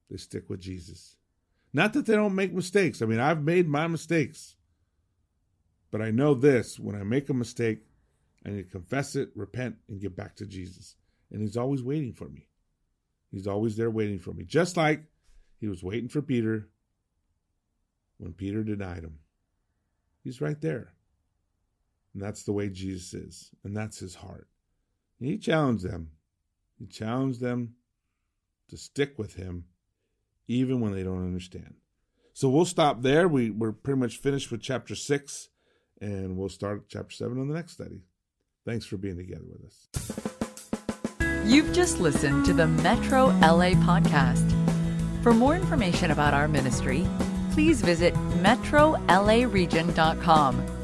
they 0.10 0.18
stick 0.18 0.50
with 0.50 0.60
Jesus. 0.60 1.16
Not 1.74 1.94
that 1.94 2.06
they 2.06 2.16
don't 2.16 2.36
make 2.36 2.54
mistakes. 2.54 3.02
I 3.02 3.06
mean, 3.06 3.20
I've 3.20 3.44
made 3.44 3.68
my 3.68 3.88
mistakes. 3.88 4.57
But 5.92 6.02
I 6.02 6.12
know 6.12 6.34
this 6.34 6.80
when 6.80 6.96
I 6.96 7.04
make 7.04 7.30
a 7.30 7.34
mistake, 7.34 7.80
I 8.46 8.50
need 8.50 8.64
to 8.64 8.72
confess 8.72 9.16
it, 9.16 9.30
repent, 9.36 9.76
and 9.88 10.02
get 10.02 10.16
back 10.16 10.36
to 10.38 10.46
Jesus. 10.46 10.96
And 11.32 11.42
He's 11.42 11.58
always 11.58 11.84
waiting 11.84 12.14
for 12.14 12.30
me. 12.30 12.48
He's 13.32 13.48
always 13.48 13.76
there 13.76 13.92
waiting 13.92 14.20
for 14.20 14.34
me. 14.34 14.44
Just 14.44 14.78
like 14.78 15.04
He 15.60 15.68
was 15.68 15.84
waiting 15.84 16.10
for 16.10 16.22
Peter 16.22 16.70
when 18.18 18.34
Peter 18.34 18.64
denied 18.64 19.04
Him. 19.04 19.20
He's 20.24 20.42
right 20.42 20.60
there. 20.60 20.94
And 22.14 22.22
that's 22.22 22.44
the 22.44 22.54
way 22.54 22.70
Jesus 22.70 23.14
is. 23.14 23.52
And 23.64 23.76
that's 23.76 24.00
His 24.00 24.16
heart. 24.16 24.48
And 25.20 25.30
he 25.30 25.38
challenged 25.38 25.84
them. 25.84 26.12
He 26.78 26.86
challenged 26.86 27.42
them 27.42 27.76
to 28.70 28.78
stick 28.78 29.18
with 29.18 29.36
Him 29.36 29.66
even 30.48 30.80
when 30.80 30.94
they 30.94 31.04
don't 31.04 31.26
understand. 31.26 31.76
So 32.34 32.50
we'll 32.50 32.66
stop 32.66 33.02
there. 33.02 33.28
We, 33.28 33.50
we're 33.50 33.72
pretty 33.72 34.00
much 34.00 34.18
finished 34.18 34.52
with 34.52 34.62
chapter 34.62 34.96
6 34.96 35.50
and 36.02 36.36
we'll 36.38 36.50
start 36.50 36.86
chapter 36.88 37.16
7 37.16 37.40
on 37.40 37.48
the 37.48 37.54
next 37.54 37.74
study. 37.74 38.02
Thanks 38.66 38.86
for 38.86 38.98
being 38.98 39.18
together 39.18 39.46
with 39.48 39.64
us. 39.66 39.88
You've 41.46 41.72
just 41.74 42.00
listened 42.00 42.46
to 42.46 42.54
the 42.54 42.68
Metro 42.68 43.28
LA 43.28 43.74
podcast. 43.86 44.54
For 45.24 45.34
more 45.34 45.56
information 45.56 46.12
about 46.12 46.34
our 46.34 46.48
ministry, 46.48 47.06
please 47.52 47.82
visit 47.82 48.14
metrolaregion.com 48.14 50.77